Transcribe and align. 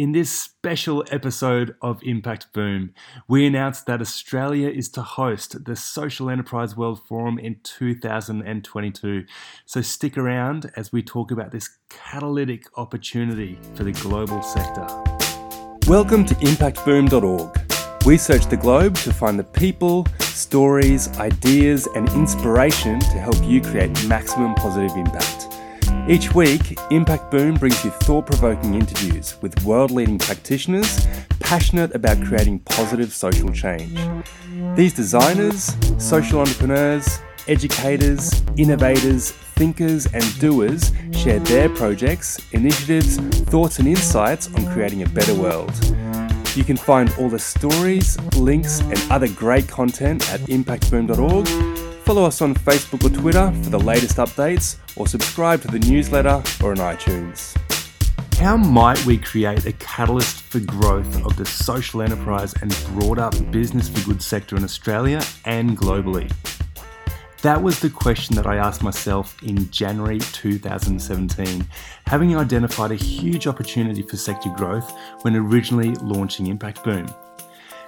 In 0.00 0.12
this 0.12 0.30
special 0.30 1.04
episode 1.10 1.74
of 1.82 2.02
Impact 2.02 2.54
Boom, 2.54 2.94
we 3.28 3.46
announced 3.46 3.84
that 3.84 4.00
Australia 4.00 4.70
is 4.70 4.88
to 4.92 5.02
host 5.02 5.66
the 5.66 5.76
Social 5.76 6.30
Enterprise 6.30 6.74
World 6.74 7.06
Forum 7.06 7.38
in 7.38 7.56
2022. 7.64 9.26
So 9.66 9.82
stick 9.82 10.16
around 10.16 10.72
as 10.74 10.90
we 10.90 11.02
talk 11.02 11.30
about 11.30 11.50
this 11.50 11.68
catalytic 11.90 12.64
opportunity 12.78 13.58
for 13.74 13.84
the 13.84 13.92
global 13.92 14.40
sector. 14.40 14.86
Welcome 15.86 16.24
to 16.24 16.34
impactboom.org. 16.36 18.06
We 18.06 18.16
search 18.16 18.46
the 18.46 18.56
globe 18.56 18.96
to 18.96 19.12
find 19.12 19.38
the 19.38 19.44
people, 19.44 20.06
stories, 20.20 21.08
ideas, 21.18 21.86
and 21.94 22.08
inspiration 22.12 23.00
to 23.00 23.18
help 23.18 23.36
you 23.44 23.60
create 23.60 23.90
maximum 24.06 24.54
positive 24.54 24.96
impact. 24.96 25.59
Each 26.08 26.34
week, 26.34 26.76
Impact 26.90 27.30
Boom 27.30 27.54
brings 27.54 27.84
you 27.84 27.90
thought 27.90 28.26
provoking 28.26 28.74
interviews 28.74 29.36
with 29.42 29.62
world 29.64 29.90
leading 29.90 30.18
practitioners 30.18 31.06
passionate 31.38 31.94
about 31.94 32.22
creating 32.24 32.60
positive 32.60 33.12
social 33.12 33.50
change. 33.50 33.98
These 34.76 34.94
designers, 34.94 35.76
social 35.98 36.40
entrepreneurs, 36.40 37.20
educators, 37.48 38.42
innovators, 38.56 39.30
thinkers, 39.30 40.06
and 40.12 40.38
doers 40.40 40.92
share 41.12 41.38
their 41.40 41.68
projects, 41.68 42.38
initiatives, 42.52 43.16
thoughts, 43.50 43.78
and 43.78 43.86
insights 43.88 44.52
on 44.54 44.72
creating 44.72 45.02
a 45.02 45.08
better 45.08 45.34
world. 45.34 45.72
You 46.56 46.64
can 46.64 46.76
find 46.76 47.12
all 47.18 47.28
the 47.28 47.38
stories, 47.38 48.18
links, 48.36 48.80
and 48.80 48.98
other 49.10 49.28
great 49.28 49.68
content 49.68 50.28
at 50.32 50.40
impactboom.org 50.40 51.89
Follow 52.10 52.24
us 52.24 52.42
on 52.42 52.56
Facebook 52.56 53.04
or 53.04 53.16
Twitter 53.16 53.52
for 53.62 53.70
the 53.70 53.78
latest 53.78 54.16
updates, 54.16 54.78
or 54.96 55.06
subscribe 55.06 55.62
to 55.62 55.68
the 55.68 55.78
newsletter 55.78 56.42
or 56.60 56.72
on 56.72 56.78
iTunes. 56.78 57.56
How 58.34 58.56
might 58.56 59.06
we 59.06 59.16
create 59.16 59.64
a 59.64 59.72
catalyst 59.74 60.42
for 60.42 60.58
growth 60.58 61.24
of 61.24 61.36
the 61.36 61.46
social 61.46 62.02
enterprise 62.02 62.52
and 62.62 62.76
broader 62.94 63.30
business 63.52 63.88
for 63.88 64.04
good 64.04 64.20
sector 64.20 64.56
in 64.56 64.64
Australia 64.64 65.22
and 65.44 65.78
globally? 65.78 66.28
That 67.42 67.62
was 67.62 67.78
the 67.78 67.90
question 67.90 68.34
that 68.34 68.46
I 68.48 68.56
asked 68.56 68.82
myself 68.82 69.40
in 69.44 69.70
January 69.70 70.18
2017, 70.18 71.64
having 72.06 72.36
identified 72.36 72.90
a 72.90 72.96
huge 72.96 73.46
opportunity 73.46 74.02
for 74.02 74.16
sector 74.16 74.52
growth 74.56 74.92
when 75.22 75.36
originally 75.36 75.94
launching 76.02 76.48
Impact 76.48 76.82
Boom. 76.82 77.06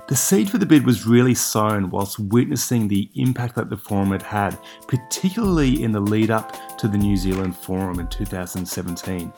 The 0.09 0.17
seed 0.17 0.51
for 0.51 0.59
the 0.59 0.67
bid 0.67 0.85
was 0.85 1.07
really 1.07 1.35
sown 1.35 1.89
whilst 1.89 2.19
witnessing 2.19 2.89
the 2.89 3.09
impact 3.15 3.55
that 3.55 3.71
the 3.71 3.77
forum 3.77 4.11
had 4.11 4.23
had, 4.23 4.59
particularly 4.89 5.85
in 5.85 5.93
the 5.93 6.01
lead 6.01 6.31
up 6.31 6.77
to 6.79 6.89
the 6.89 6.99
New 6.99 7.17
Zealand 7.17 7.57
Forum 7.57 8.01
in 8.01 8.09
2017. 8.09 9.33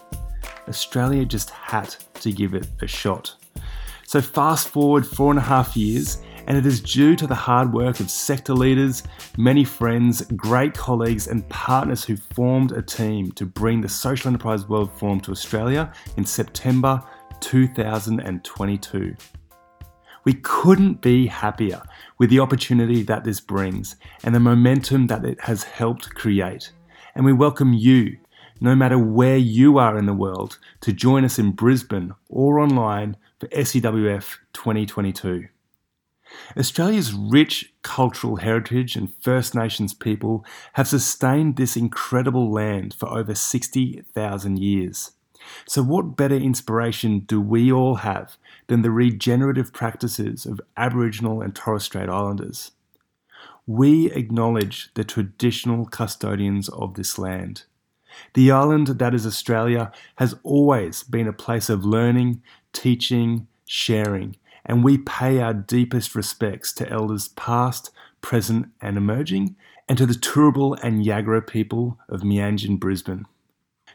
Australia 0.67 1.27
just 1.27 1.51
had 1.51 1.95
to 2.15 2.33
give 2.33 2.55
it 2.55 2.67
a 2.81 2.87
shot. 2.87 3.35
So, 4.07 4.23
fast 4.23 4.69
forward 4.70 5.07
four 5.07 5.31
and 5.31 5.39
a 5.39 5.42
half 5.42 5.77
years, 5.77 6.23
and 6.47 6.57
it 6.57 6.65
is 6.65 6.81
due 6.81 7.15
to 7.17 7.27
the 7.27 7.35
hard 7.35 7.73
work 7.73 8.01
of 8.01 8.11
sector 8.11 8.55
leaders, 8.55 9.03
many 9.37 9.65
friends, 9.65 10.23
great 10.35 10.73
colleagues, 10.73 11.27
and 11.27 11.47
partners 11.51 12.05
who 12.05 12.17
formed 12.17 12.73
a 12.73 12.81
team 12.83 13.33
to 13.33 13.45
bring 13.45 13.83
the 13.83 13.89
Social 13.89 14.29
Enterprise 14.29 14.67
World 14.67 14.91
Forum 14.92 15.20
to 15.20 15.31
Australia 15.31 15.92
in 16.17 16.25
September 16.25 17.03
2022. 17.41 19.15
We 20.25 20.33
couldn't 20.33 21.03
be 21.03 21.27
happier 21.27 21.83
with 22.17 22.30
the 22.30 22.41
opportunity 22.41 23.03
that 23.03 23.25
this 23.25 23.41
brings 23.41 23.97
and 24.22 24.34
the 24.34 24.41
momentum 24.41 25.08
that 25.08 25.25
it 25.25 25.42
has 25.42 25.64
helped 25.64 26.14
create. 26.14 26.72
And 27.14 27.27
we 27.27 27.33
welcome 27.34 27.75
you, 27.75 28.17
no 28.58 28.75
matter 28.75 28.98
where 28.98 29.36
you 29.36 29.77
are 29.77 29.98
in 29.98 30.06
the 30.06 30.14
world, 30.14 30.58
to 30.80 30.95
join 30.95 31.27
us 31.27 31.39
in 31.39 31.52
Brisbane 31.52 32.14
or 32.30 32.58
online 32.58 33.19
for 33.39 33.48
SEWF 33.48 34.39
2022. 34.55 35.48
Australia's 36.56 37.12
rich 37.12 37.75
cultural 37.83 38.36
heritage 38.36 38.97
and 38.97 39.12
First 39.20 39.55
Nations 39.55 39.92
people 39.92 40.45
have 40.73 40.89
sustained 40.89 41.57
this 41.57 41.77
incredible 41.77 42.51
land 42.51 42.95
for 42.95 43.11
over 43.11 43.34
60,000 43.34 44.58
years. 44.58 45.13
So, 45.67 45.83
what 45.83 46.17
better 46.17 46.36
inspiration 46.36 47.20
do 47.20 47.40
we 47.40 47.70
all 47.70 47.96
have 47.96 48.39
than 48.67 48.83
the 48.83 48.91
regenerative 48.91 49.73
practices 49.73 50.47
of 50.47 50.61
Aboriginal 50.77 51.41
and 51.41 51.55
Torres 51.55 51.85
Strait 51.85 52.08
Islanders? 52.08 52.73
We 53.67 54.11
acknowledge 54.13 54.91
the 54.95 55.05
traditional 55.05 55.86
custodians 55.86 56.69
of 56.69 56.95
this 56.95 57.19
land. 57.19 57.64
The 58.35 58.51
island 58.51 58.86
that 58.89 59.14
is 59.14 59.27
Australia 59.27 59.91
has 60.17 60.36
always 60.42 61.02
been 61.02 61.27
a 61.27 61.33
place 61.33 61.69
of 61.69 61.85
learning, 61.85 62.42
teaching, 62.73 63.47
sharing, 63.67 64.36
and 64.67 64.85
we 64.85 64.98
pay 64.98 65.41
our 65.41 65.55
deepest 65.55 66.14
respects 66.14 66.73
to 66.75 66.89
elders 66.89 67.29
past, 67.29 67.91
present, 68.20 68.69
and 68.81 68.96
emerging, 68.96 69.57
and 69.89 69.98
to 69.98 70.07
the 70.07 70.14
Turrbal 70.14 70.79
and 70.83 71.05
Yagara 71.05 71.46
people 71.46 71.98
of 72.08 72.23
Meanjin, 72.23 72.79
Brisbane. 72.79 73.27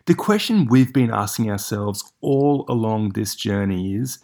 The 0.05 0.15
question 0.15 0.67
we've 0.67 0.93
been 0.93 1.11
asking 1.11 1.49
ourselves 1.51 2.11
all 2.21 2.65
along 2.67 3.09
this 3.09 3.35
journey 3.35 3.95
is 3.95 4.19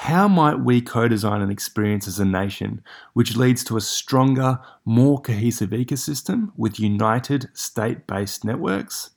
how 0.00 0.26
might 0.26 0.60
we 0.60 0.80
co 0.80 1.08
design 1.08 1.42
an 1.42 1.50
experience 1.50 2.08
as 2.08 2.18
a 2.18 2.24
nation 2.24 2.82
which 3.12 3.36
leads 3.36 3.62
to 3.62 3.76
a 3.76 3.82
stronger, 3.82 4.58
more 4.86 5.20
cohesive 5.20 5.70
ecosystem 5.70 6.52
with 6.56 6.80
united 6.80 7.50
state 7.52 8.06
based 8.06 8.42
networks? 8.42 9.10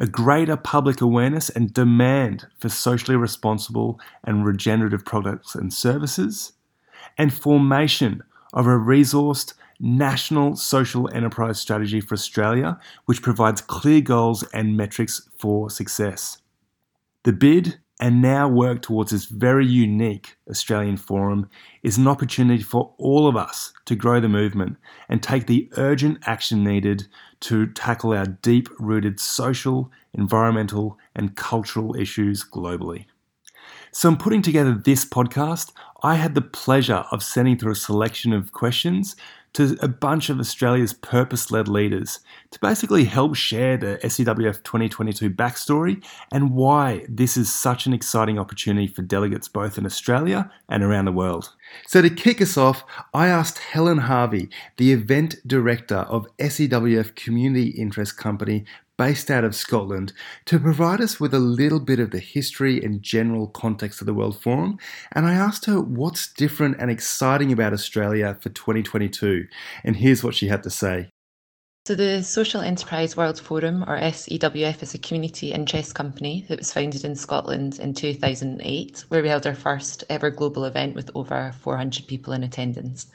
A 0.00 0.08
greater 0.08 0.56
public 0.56 1.00
awareness 1.00 1.50
and 1.50 1.72
demand 1.72 2.48
for 2.58 2.68
socially 2.68 3.16
responsible 3.16 4.00
and 4.24 4.44
regenerative 4.44 5.04
products 5.04 5.54
and 5.54 5.72
services, 5.72 6.54
and 7.16 7.32
formation 7.32 8.24
of 8.52 8.66
a 8.66 8.70
resourced, 8.70 9.54
national 9.78 10.56
social 10.56 11.08
enterprise 11.14 11.60
strategy 11.60 12.00
for 12.00 12.14
Australia, 12.14 12.76
which 13.04 13.22
provides 13.22 13.60
clear 13.60 14.00
goals 14.00 14.42
and 14.52 14.76
metrics 14.76 15.28
for 15.38 15.70
success. 15.70 16.38
The 17.22 17.32
bid 17.32 17.78
and 18.00 18.22
now 18.22 18.48
work 18.48 18.82
towards 18.82 19.10
this 19.10 19.24
very 19.24 19.66
unique 19.66 20.36
Australian 20.48 20.96
forum 20.96 21.50
is 21.82 21.98
an 21.98 22.06
opportunity 22.06 22.62
for 22.62 22.94
all 22.98 23.26
of 23.26 23.36
us 23.36 23.72
to 23.86 23.96
grow 23.96 24.20
the 24.20 24.28
movement 24.28 24.76
and 25.08 25.22
take 25.22 25.46
the 25.46 25.68
urgent 25.76 26.18
action 26.26 26.62
needed 26.62 27.06
to 27.40 27.66
tackle 27.66 28.12
our 28.12 28.26
deep 28.26 28.68
rooted 28.78 29.18
social, 29.18 29.90
environmental, 30.14 30.98
and 31.14 31.36
cultural 31.36 31.96
issues 31.96 32.44
globally. 32.44 33.06
So, 33.90 34.08
in 34.08 34.16
putting 34.16 34.42
together 34.42 34.74
this 34.74 35.04
podcast, 35.04 35.72
I 36.02 36.14
had 36.14 36.34
the 36.34 36.42
pleasure 36.42 37.04
of 37.10 37.22
sending 37.22 37.58
through 37.58 37.72
a 37.72 37.76
selection 37.76 38.32
of 38.32 38.52
questions 38.52 39.16
to 39.54 39.76
a 39.80 39.88
bunch 39.88 40.30
of 40.30 40.38
Australia's 40.38 40.92
purpose 40.92 41.50
led 41.50 41.68
leaders 41.68 42.20
to 42.50 42.58
basically 42.60 43.04
help 43.04 43.34
share 43.34 43.76
the 43.76 43.98
SEWF 44.02 44.62
2022 44.62 45.30
backstory 45.30 46.04
and 46.32 46.54
why 46.54 47.04
this 47.08 47.36
is 47.36 47.52
such 47.52 47.86
an 47.86 47.92
exciting 47.92 48.38
opportunity 48.38 48.86
for 48.86 49.02
delegates 49.02 49.48
both 49.48 49.78
in 49.78 49.86
Australia 49.86 50.50
and 50.68 50.82
around 50.82 51.06
the 51.06 51.12
world. 51.12 51.52
So, 51.86 52.00
to 52.02 52.10
kick 52.10 52.40
us 52.40 52.56
off, 52.56 52.84
I 53.12 53.28
asked 53.28 53.58
Helen 53.58 53.98
Harvey, 53.98 54.48
the 54.76 54.92
event 54.92 55.36
director 55.46 55.98
of 56.08 56.26
SEWF 56.38 57.14
Community 57.14 57.68
Interest 57.68 58.16
Company 58.16 58.64
based 58.98 59.30
out 59.30 59.44
of 59.44 59.54
Scotland, 59.54 60.12
to 60.44 60.58
provide 60.58 61.00
us 61.00 61.18
with 61.18 61.32
a 61.32 61.38
little 61.38 61.80
bit 61.80 62.00
of 62.00 62.10
the 62.10 62.18
history 62.18 62.82
and 62.82 63.02
general 63.02 63.46
context 63.46 64.02
of 64.02 64.06
the 64.06 64.12
World 64.12 64.38
Forum. 64.38 64.78
And 65.12 65.24
I 65.24 65.32
asked 65.32 65.64
her 65.64 65.80
what's 65.80 66.30
different 66.30 66.76
and 66.78 66.90
exciting 66.90 67.52
about 67.52 67.72
Australia 67.72 68.36
for 68.40 68.50
2022. 68.50 69.46
And 69.84 69.96
here's 69.96 70.22
what 70.22 70.34
she 70.34 70.48
had 70.48 70.62
to 70.64 70.70
say. 70.70 71.08
So, 71.86 71.94
the 71.94 72.22
Social 72.22 72.60
Enterprise 72.60 73.16
World 73.16 73.40
Forum, 73.40 73.82
or 73.84 73.98
SEWF, 73.98 74.82
is 74.82 74.92
a 74.92 74.98
community 74.98 75.52
interest 75.52 75.94
company 75.94 76.44
that 76.48 76.58
was 76.58 76.70
founded 76.70 77.02
in 77.02 77.14
Scotland 77.14 77.78
in 77.78 77.94
2008, 77.94 79.04
where 79.08 79.22
we 79.22 79.28
held 79.30 79.46
our 79.46 79.54
first 79.54 80.04
ever 80.10 80.28
global 80.28 80.66
event 80.66 80.94
with 80.94 81.10
over 81.14 81.50
400 81.62 82.06
people 82.06 82.34
in 82.34 82.42
attendance. 82.42 83.06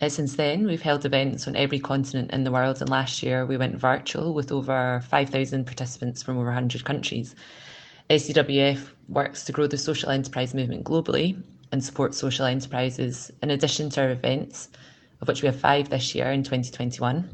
Uh, 0.00 0.08
since 0.08 0.36
then, 0.36 0.66
we've 0.66 0.80
held 0.80 1.04
events 1.04 1.46
on 1.46 1.54
every 1.54 1.78
continent 1.78 2.30
in 2.32 2.42
the 2.42 2.50
world, 2.50 2.80
and 2.80 2.88
last 2.88 3.22
year 3.22 3.44
we 3.44 3.58
went 3.58 3.76
virtual 3.76 4.32
with 4.32 4.50
over 4.50 5.02
5,000 5.06 5.66
participants 5.66 6.22
from 6.22 6.38
over 6.38 6.46
100 6.46 6.84
countries. 6.84 7.34
SEWF 8.08 8.88
works 9.08 9.44
to 9.44 9.52
grow 9.52 9.66
the 9.66 9.76
social 9.76 10.08
enterprise 10.08 10.54
movement 10.54 10.84
globally 10.84 11.40
and 11.70 11.84
support 11.84 12.14
social 12.14 12.46
enterprises 12.46 13.30
in 13.42 13.50
addition 13.50 13.90
to 13.90 14.00
our 14.00 14.10
events, 14.10 14.70
of 15.20 15.28
which 15.28 15.42
we 15.42 15.46
have 15.46 15.60
five 15.60 15.90
this 15.90 16.14
year 16.14 16.32
in 16.32 16.42
2021. 16.42 17.28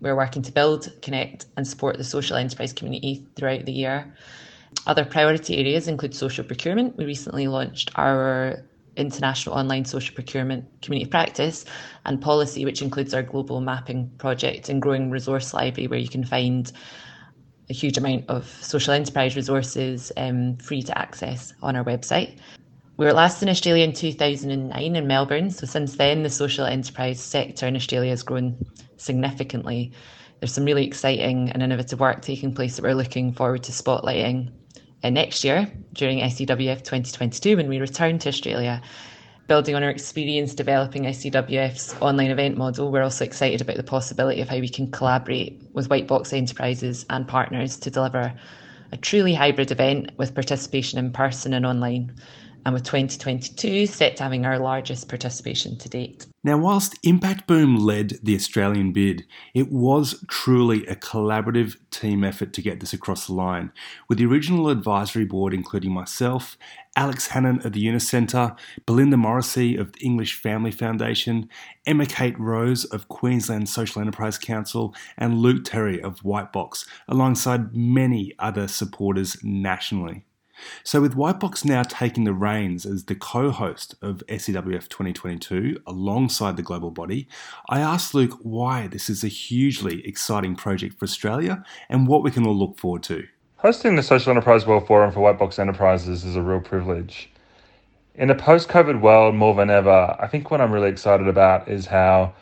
We're 0.00 0.16
working 0.16 0.42
to 0.42 0.52
build, 0.52 0.92
connect, 1.02 1.46
and 1.56 1.66
support 1.66 1.98
the 1.98 2.04
social 2.04 2.36
enterprise 2.36 2.72
community 2.72 3.26
throughout 3.34 3.64
the 3.64 3.72
year. 3.72 4.14
Other 4.86 5.04
priority 5.04 5.58
areas 5.58 5.88
include 5.88 6.14
social 6.14 6.44
procurement. 6.44 6.96
We 6.96 7.06
recently 7.06 7.48
launched 7.48 7.90
our 7.96 8.64
international 8.98 9.56
online 9.56 9.84
social 9.84 10.14
procurement 10.14 10.64
community 10.82 11.08
practice 11.10 11.64
and 12.04 12.20
policy, 12.20 12.64
which 12.64 12.82
includes 12.82 13.14
our 13.14 13.22
global 13.22 13.60
mapping 13.60 14.10
project 14.18 14.68
and 14.68 14.82
growing 14.82 15.10
resource 15.10 15.54
library, 15.54 15.86
where 15.86 15.98
you 15.98 16.08
can 16.08 16.24
find 16.24 16.72
a 17.70 17.72
huge 17.72 17.96
amount 17.96 18.24
of 18.28 18.46
social 18.62 18.92
enterprise 18.92 19.36
resources 19.36 20.10
um, 20.16 20.56
free 20.56 20.82
to 20.82 20.98
access 20.98 21.52
on 21.62 21.76
our 21.76 21.84
website. 21.84 22.38
We 22.96 23.06
were 23.06 23.12
last 23.12 23.42
in 23.42 23.48
Australia 23.48 23.84
in 23.84 23.92
2009 23.92 24.96
in 24.96 25.06
Melbourne, 25.06 25.50
so 25.50 25.66
since 25.66 25.96
then 25.96 26.24
the 26.24 26.30
social 26.30 26.64
enterprise 26.64 27.20
sector 27.20 27.66
in 27.66 27.76
Australia 27.76 28.10
has 28.10 28.22
grown 28.22 28.56
significantly. 28.96 29.92
There's 30.40 30.52
some 30.52 30.64
really 30.64 30.86
exciting 30.86 31.50
and 31.50 31.62
innovative 31.62 32.00
work 32.00 32.22
taking 32.22 32.54
place 32.54 32.76
that 32.76 32.82
we're 32.82 32.94
looking 32.94 33.32
forward 33.32 33.62
to 33.64 33.72
spotlighting 33.72 34.50
uh, 35.02 35.10
next 35.10 35.44
year 35.44 35.70
during 35.92 36.18
SEWF 36.18 36.78
2022 36.78 37.56
when 37.56 37.68
we 37.68 37.78
return 37.78 38.18
to 38.18 38.28
Australia 38.28 38.82
building 39.48 39.74
on 39.74 39.82
our 39.82 39.88
experience 39.88 40.54
developing 40.54 41.04
SEWF's 41.04 41.96
online 42.02 42.30
event 42.30 42.58
model, 42.58 42.92
we're 42.92 43.02
also 43.02 43.24
excited 43.24 43.62
about 43.62 43.76
the 43.76 43.82
possibility 43.82 44.42
of 44.42 44.48
how 44.48 44.58
we 44.58 44.68
can 44.68 44.90
collaborate 44.90 45.58
with 45.72 45.88
White 45.88 46.06
Box 46.06 46.34
Enterprises 46.34 47.06
and 47.08 47.26
partners 47.26 47.78
to 47.78 47.90
deliver 47.90 48.34
a 48.92 48.96
truly 48.98 49.32
hybrid 49.32 49.70
event 49.70 50.10
with 50.18 50.34
participation 50.34 50.98
in 50.98 51.12
person 51.12 51.54
and 51.54 51.64
online 51.64 52.14
and 52.68 52.74
with 52.74 52.84
2022 52.84 53.86
set 53.86 54.14
to 54.14 54.22
having 54.22 54.44
our 54.44 54.58
largest 54.58 55.08
participation 55.08 55.78
to 55.78 55.88
date. 55.88 56.26
Now, 56.44 56.58
whilst 56.58 56.98
Impact 57.02 57.46
Boom 57.46 57.76
led 57.76 58.18
the 58.22 58.34
Australian 58.34 58.92
bid, 58.92 59.24
it 59.54 59.72
was 59.72 60.22
truly 60.28 60.86
a 60.86 60.94
collaborative 60.94 61.76
team 61.90 62.22
effort 62.22 62.52
to 62.52 62.60
get 62.60 62.80
this 62.80 62.92
across 62.92 63.26
the 63.26 63.32
line, 63.32 63.72
with 64.06 64.18
the 64.18 64.26
original 64.26 64.68
advisory 64.68 65.24
board 65.24 65.54
including 65.54 65.92
myself, 65.92 66.58
Alex 66.94 67.28
Hannant 67.28 67.64
of 67.64 67.72
the 67.72 67.80
Yunus 67.80 68.06
Centre, 68.06 68.54
Belinda 68.84 69.16
Morrissey 69.16 69.74
of 69.74 69.92
the 69.92 70.00
English 70.00 70.34
Family 70.34 70.70
Foundation, 70.70 71.48
Emma 71.86 72.04
Kate 72.04 72.38
Rose 72.38 72.84
of 72.84 73.08
Queensland 73.08 73.70
Social 73.70 74.02
Enterprise 74.02 74.36
Council, 74.36 74.94
and 75.16 75.38
Luke 75.38 75.64
Terry 75.64 76.02
of 76.02 76.20
Whitebox, 76.20 76.86
alongside 77.08 77.74
many 77.74 78.34
other 78.38 78.68
supporters 78.68 79.38
nationally. 79.42 80.26
So, 80.82 81.00
with 81.00 81.14
Whitebox 81.14 81.64
now 81.64 81.82
taking 81.82 82.24
the 82.24 82.32
reins 82.32 82.86
as 82.86 83.04
the 83.04 83.14
co 83.14 83.50
host 83.50 83.94
of 84.02 84.22
SEWF 84.28 84.88
2022 84.88 85.80
alongside 85.86 86.56
the 86.56 86.62
global 86.62 86.90
body, 86.90 87.28
I 87.68 87.80
asked 87.80 88.14
Luke 88.14 88.38
why 88.42 88.86
this 88.86 89.08
is 89.08 89.24
a 89.24 89.28
hugely 89.28 90.06
exciting 90.06 90.56
project 90.56 90.98
for 90.98 91.04
Australia 91.04 91.64
and 91.88 92.06
what 92.06 92.22
we 92.22 92.30
can 92.30 92.46
all 92.46 92.56
look 92.56 92.78
forward 92.78 93.02
to. 93.04 93.26
Hosting 93.56 93.96
the 93.96 94.02
Social 94.02 94.30
Enterprise 94.30 94.66
World 94.66 94.86
Forum 94.86 95.12
for 95.12 95.20
Whitebox 95.20 95.58
Enterprises 95.58 96.24
is 96.24 96.36
a 96.36 96.42
real 96.42 96.60
privilege. 96.60 97.30
In 98.14 98.30
a 98.30 98.34
post 98.34 98.68
COVID 98.68 99.00
world, 99.00 99.34
more 99.34 99.54
than 99.54 99.70
ever, 99.70 100.16
I 100.18 100.26
think 100.26 100.50
what 100.50 100.60
I'm 100.60 100.72
really 100.72 100.88
excited 100.88 101.28
about 101.28 101.68
is 101.68 101.86
how 101.86 102.34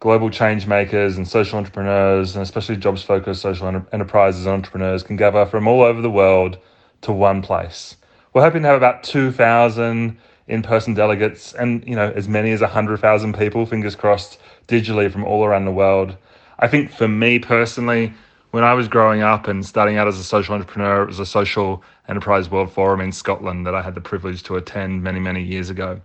global 0.00 0.30
change 0.30 0.66
makers 0.66 1.16
and 1.16 1.26
social 1.26 1.58
entrepreneurs, 1.58 2.36
and 2.36 2.42
especially 2.42 2.76
jobs 2.76 3.02
focused 3.02 3.42
social 3.42 3.66
enterprises 3.92 4.46
and 4.46 4.54
entrepreneurs, 4.54 5.02
can 5.02 5.16
gather 5.16 5.46
from 5.46 5.66
all 5.66 5.82
over 5.82 6.00
the 6.00 6.10
world 6.10 6.58
to 7.02 7.12
one 7.12 7.42
place. 7.42 7.96
We're 8.32 8.42
hoping 8.42 8.62
to 8.62 8.68
have 8.68 8.76
about 8.76 9.02
2,000 9.02 10.16
in-person 10.48 10.94
delegates 10.94 11.54
and 11.54 11.84
you 11.86 11.96
know 11.96 12.12
as 12.14 12.28
many 12.28 12.52
as 12.52 12.60
100,000 12.60 13.36
people 13.36 13.66
fingers 13.66 13.96
crossed 13.96 14.38
digitally 14.68 15.10
from 15.10 15.24
all 15.24 15.44
around 15.44 15.64
the 15.64 15.72
world. 15.72 16.16
I 16.58 16.68
think 16.68 16.92
for 16.92 17.08
me 17.08 17.38
personally 17.38 18.12
when 18.56 18.64
I 18.64 18.72
was 18.72 18.88
growing 18.88 19.22
up 19.22 19.48
and 19.48 19.66
starting 19.66 19.98
out 19.98 20.08
as 20.08 20.18
a 20.18 20.24
social 20.24 20.54
entrepreneur, 20.54 21.02
it 21.02 21.08
was 21.08 21.18
a 21.18 21.26
social 21.26 21.82
enterprise 22.08 22.50
world 22.50 22.72
forum 22.72 23.00
in 23.00 23.12
Scotland 23.12 23.66
that 23.66 23.74
I 23.74 23.82
had 23.82 23.94
the 23.94 24.00
privilege 24.00 24.42
to 24.44 24.56
attend 24.56 25.02
many, 25.02 25.20
many 25.20 25.42
years 25.42 25.68
ago. 25.68 26.00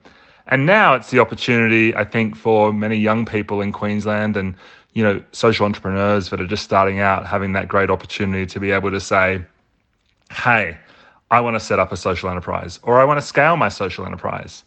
And 0.48 0.66
now 0.66 0.94
it's 0.96 1.12
the 1.12 1.20
opportunity, 1.20 1.96
I 1.96 2.04
think, 2.04 2.36
for 2.36 2.74
many 2.74 2.98
young 2.98 3.26
people 3.26 3.62
in 3.62 3.72
Queensland 3.72 4.36
and, 4.36 4.56
you 4.94 5.02
know, 5.02 5.24
social 5.32 5.66
entrepreneurs 5.66 6.30
that 6.30 6.42
are 6.42 6.48
just 6.48 6.64
starting 6.64 7.00
out 7.00 7.26
having 7.26 7.54
that 7.54 7.70
great 7.70 7.90
opportunity 7.90 8.46
to 8.48 8.60
be 8.60 8.72
able 8.72 8.92
to 8.92 9.00
say, 9.00 9.46
hey, 10.32 10.78
I 11.30 11.40
want 11.40 11.56
to 11.56 11.60
set 11.60 11.80
up 11.80 11.92
a 11.92 11.98
social 11.98 12.30
enterprise 12.30 12.80
or 12.84 13.00
I 13.00 13.06
want 13.06 13.20
to 13.20 13.26
scale 13.26 13.58
my 13.58 13.70
social 13.70 14.06
enterprise. 14.06 14.64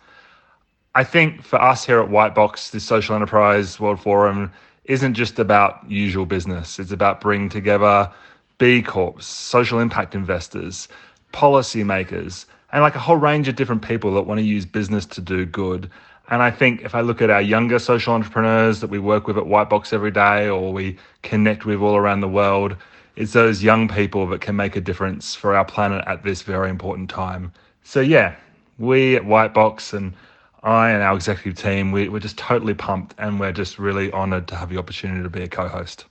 I 0.95 1.05
think 1.05 1.43
for 1.43 1.61
us 1.61 1.85
here 1.85 2.01
at 2.01 2.09
Whitebox, 2.09 2.71
this 2.71 2.85
social 2.85 3.17
enterprise 3.17 3.81
world 3.81 4.01
forum 4.01 4.53
isn't 4.85 5.15
just 5.15 5.39
about 5.39 5.91
usual 5.91 6.27
business. 6.27 6.79
It's 6.79 6.93
about 6.93 7.21
bringing 7.21 7.49
together 7.49 8.11
B 8.59 8.83
Corps, 8.83 9.21
social 9.21 9.81
impact 9.81 10.15
investors, 10.15 10.89
policymakers, 11.33 12.47
and 12.73 12.83
like 12.83 12.95
a 12.95 13.01
whole 13.01 13.17
range 13.17 13.49
of 13.49 13.57
different 13.57 13.83
people 13.83 14.15
that 14.15 14.23
want 14.23 14.39
to 14.39 14.45
use 14.45 14.67
business 14.67 15.07
to 15.07 15.21
do 15.21 15.45
good. 15.45 15.91
And 16.29 16.43
I 16.43 16.51
think 16.51 16.83
if 16.83 16.95
I 16.95 17.01
look 17.01 17.21
at 17.21 17.31
our 17.31 17.43
younger 17.43 17.79
social 17.79 18.15
entrepreneurs 18.15 18.81
that 18.81 18.91
we 18.91 18.99
work 18.99 19.27
with 19.27 19.37
at 19.37 19.45
Whitebox 19.45 19.93
every 19.93 20.11
day 20.11 20.49
or 20.49 20.73
we 20.73 20.97
connect 21.23 21.67
with 21.67 21.81
all 21.81 21.97
around 21.97 22.21
the 22.21 22.29
world, 22.29 22.77
it's 23.17 23.33
those 23.33 23.63
young 23.63 23.89
people 23.89 24.27
that 24.29 24.41
can 24.41 24.57
make 24.57 24.77
a 24.77 24.81
difference 24.81 25.35
for 25.35 25.55
our 25.55 25.65
planet 25.65 26.05
at 26.07 26.23
this 26.23 26.43
very 26.43 26.71
important 26.71 27.11
time. 27.11 27.53
So, 27.83 28.01
yeah, 28.01 28.37
we 28.79 29.17
at 29.17 29.23
Whitebox 29.23 29.93
and 29.93 30.15
I 30.63 30.91
and 30.91 31.03
our 31.03 31.15
executive 31.15 31.63
team, 31.63 31.93
we, 31.93 32.09
we're 32.09 32.19
just 32.19 32.39
totally 32.39 32.75
pumped 32.75 33.15
and 33.19 33.39
we're 33.39 33.53
just 33.53 33.79
really 33.79 34.11
honoured 34.13 34.49
to 34.49 34.57
have 34.57 34.71
the 34.71 34.79
opportunity 34.79 35.23
to 35.23 35.31
be 35.31 35.43
a 35.43 35.49
co 35.49 35.69
host. 35.69 36.07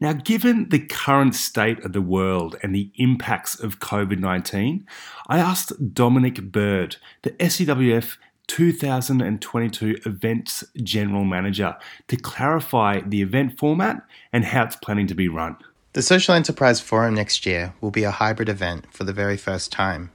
Now, 0.00 0.12
given 0.12 0.68
the 0.68 0.78
current 0.78 1.34
state 1.34 1.84
of 1.84 1.92
the 1.92 2.02
world 2.02 2.56
and 2.62 2.72
the 2.72 2.92
impacts 2.96 3.58
of 3.58 3.80
COVID 3.80 4.20
19, 4.20 4.86
I 5.26 5.38
asked 5.38 5.92
Dominic 5.92 6.52
Bird, 6.52 6.96
the 7.22 7.30
SEWF 7.30 8.16
2022 8.46 9.98
Events 10.06 10.64
General 10.82 11.24
Manager, 11.24 11.76
to 12.06 12.16
clarify 12.16 13.00
the 13.00 13.22
event 13.22 13.58
format 13.58 14.02
and 14.32 14.44
how 14.44 14.64
it's 14.64 14.76
planning 14.76 15.08
to 15.08 15.14
be 15.14 15.28
run. 15.28 15.56
The 15.94 16.02
Social 16.02 16.34
Enterprise 16.34 16.82
Forum 16.82 17.14
next 17.14 17.46
year 17.46 17.72
will 17.80 17.90
be 17.90 18.04
a 18.04 18.10
hybrid 18.10 18.50
event 18.50 18.84
for 18.92 19.04
the 19.04 19.12
very 19.12 19.38
first 19.38 19.72
time. 19.72 20.10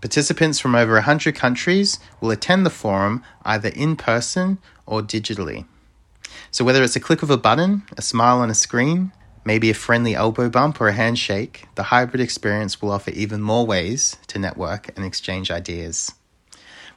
Participants 0.00 0.58
from 0.58 0.74
over 0.74 0.94
100 0.94 1.34
countries 1.34 1.98
will 2.22 2.30
attend 2.30 2.64
the 2.64 2.70
forum 2.70 3.22
either 3.44 3.68
in 3.68 3.96
person 3.96 4.56
or 4.86 5.02
digitally. 5.02 5.66
So, 6.50 6.64
whether 6.64 6.82
it's 6.82 6.96
a 6.96 7.00
click 7.00 7.22
of 7.22 7.28
a 7.30 7.36
button, 7.36 7.82
a 7.98 8.02
smile 8.02 8.38
on 8.38 8.48
a 8.48 8.54
screen, 8.54 9.12
maybe 9.44 9.68
a 9.68 9.74
friendly 9.74 10.14
elbow 10.14 10.48
bump 10.48 10.80
or 10.80 10.88
a 10.88 10.94
handshake, 10.94 11.66
the 11.74 11.84
hybrid 11.84 12.22
experience 12.22 12.80
will 12.80 12.90
offer 12.90 13.10
even 13.10 13.42
more 13.42 13.66
ways 13.66 14.16
to 14.28 14.38
network 14.38 14.88
and 14.96 15.04
exchange 15.04 15.50
ideas. 15.50 16.14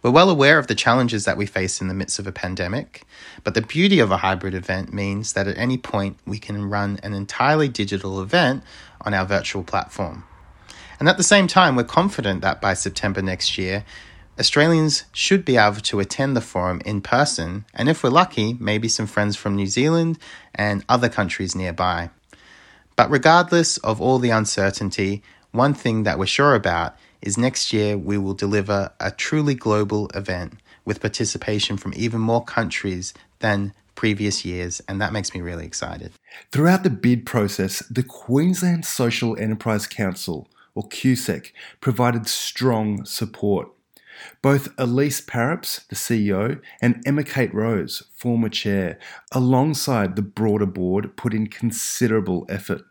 We're 0.07 0.13
well 0.13 0.29
aware 0.29 0.57
of 0.57 0.67
the 0.67 0.73
challenges 0.73 1.25
that 1.25 1.35
we 1.35 1.45
face 1.45 1.81
in 1.81 1.89
the 1.89 1.93
midst 1.93 2.17
of 2.17 2.27
a 2.27 2.31
pandemic, 2.31 3.03
but 3.43 3.55
the 3.55 3.61
beauty 3.61 3.99
of 3.99 4.09
a 4.09 4.15
hybrid 4.15 4.53
event 4.53 4.93
means 4.93 5.33
that 5.33 5.49
at 5.49 5.57
any 5.57 5.77
point 5.77 6.17
we 6.25 6.39
can 6.39 6.69
run 6.69 6.97
an 7.03 7.11
entirely 7.11 7.67
digital 7.67 8.21
event 8.21 8.63
on 9.01 9.13
our 9.13 9.25
virtual 9.25 9.65
platform. 9.65 10.23
And 10.97 11.09
at 11.09 11.17
the 11.17 11.23
same 11.23 11.45
time, 11.45 11.75
we're 11.75 11.83
confident 11.83 12.39
that 12.39 12.61
by 12.61 12.73
September 12.73 13.21
next 13.21 13.57
year, 13.57 13.83
Australians 14.39 15.03
should 15.11 15.43
be 15.43 15.57
able 15.57 15.81
to 15.81 15.99
attend 15.99 16.37
the 16.37 16.41
forum 16.41 16.81
in 16.85 17.01
person, 17.01 17.65
and 17.73 17.89
if 17.89 18.01
we're 18.01 18.09
lucky, 18.09 18.53
maybe 18.61 18.87
some 18.87 19.07
friends 19.07 19.35
from 19.35 19.57
New 19.57 19.67
Zealand 19.67 20.17
and 20.55 20.85
other 20.87 21.09
countries 21.09 21.53
nearby. 21.53 22.11
But 22.95 23.11
regardless 23.11 23.75
of 23.79 23.99
all 23.99 24.19
the 24.19 24.29
uncertainty, 24.29 25.21
one 25.51 25.73
thing 25.73 26.03
that 26.03 26.17
we're 26.17 26.27
sure 26.27 26.55
about 26.55 26.95
is 27.21 27.37
next 27.37 27.73
year 27.73 27.97
we 27.97 28.17
will 28.17 28.33
deliver 28.33 28.91
a 28.99 29.11
truly 29.11 29.55
global 29.55 30.09
event 30.13 30.53
with 30.85 31.01
participation 31.01 31.77
from 31.77 31.93
even 31.95 32.21
more 32.21 32.43
countries 32.43 33.13
than 33.39 33.73
previous 33.95 34.45
years, 34.45 34.81
and 34.87 35.01
that 35.01 35.13
makes 35.13 35.33
me 35.33 35.41
really 35.41 35.65
excited. 35.65 36.11
Throughout 36.51 36.83
the 36.83 36.89
bid 36.89 37.25
process, 37.25 37.79
the 37.89 38.03
Queensland 38.03 38.85
Social 38.85 39.37
Enterprise 39.39 39.87
Council 39.87 40.47
or 40.77 40.87
QSEC, 40.89 41.51
provided 41.81 42.27
strong 42.27 43.03
support. 43.03 43.67
Both 44.43 44.69
Elise 44.77 45.21
Parups, 45.21 45.85
the 45.89 45.95
CEO, 45.95 46.61
and 46.79 47.01
Emma 47.03 47.23
Kate 47.23 47.53
Rose, 47.53 48.03
former 48.15 48.49
chair, 48.49 48.99
alongside 49.31 50.15
the 50.15 50.21
broader 50.21 50.67
board, 50.67 51.17
put 51.17 51.33
in 51.33 51.47
considerable 51.47 52.45
effort. 52.47 52.83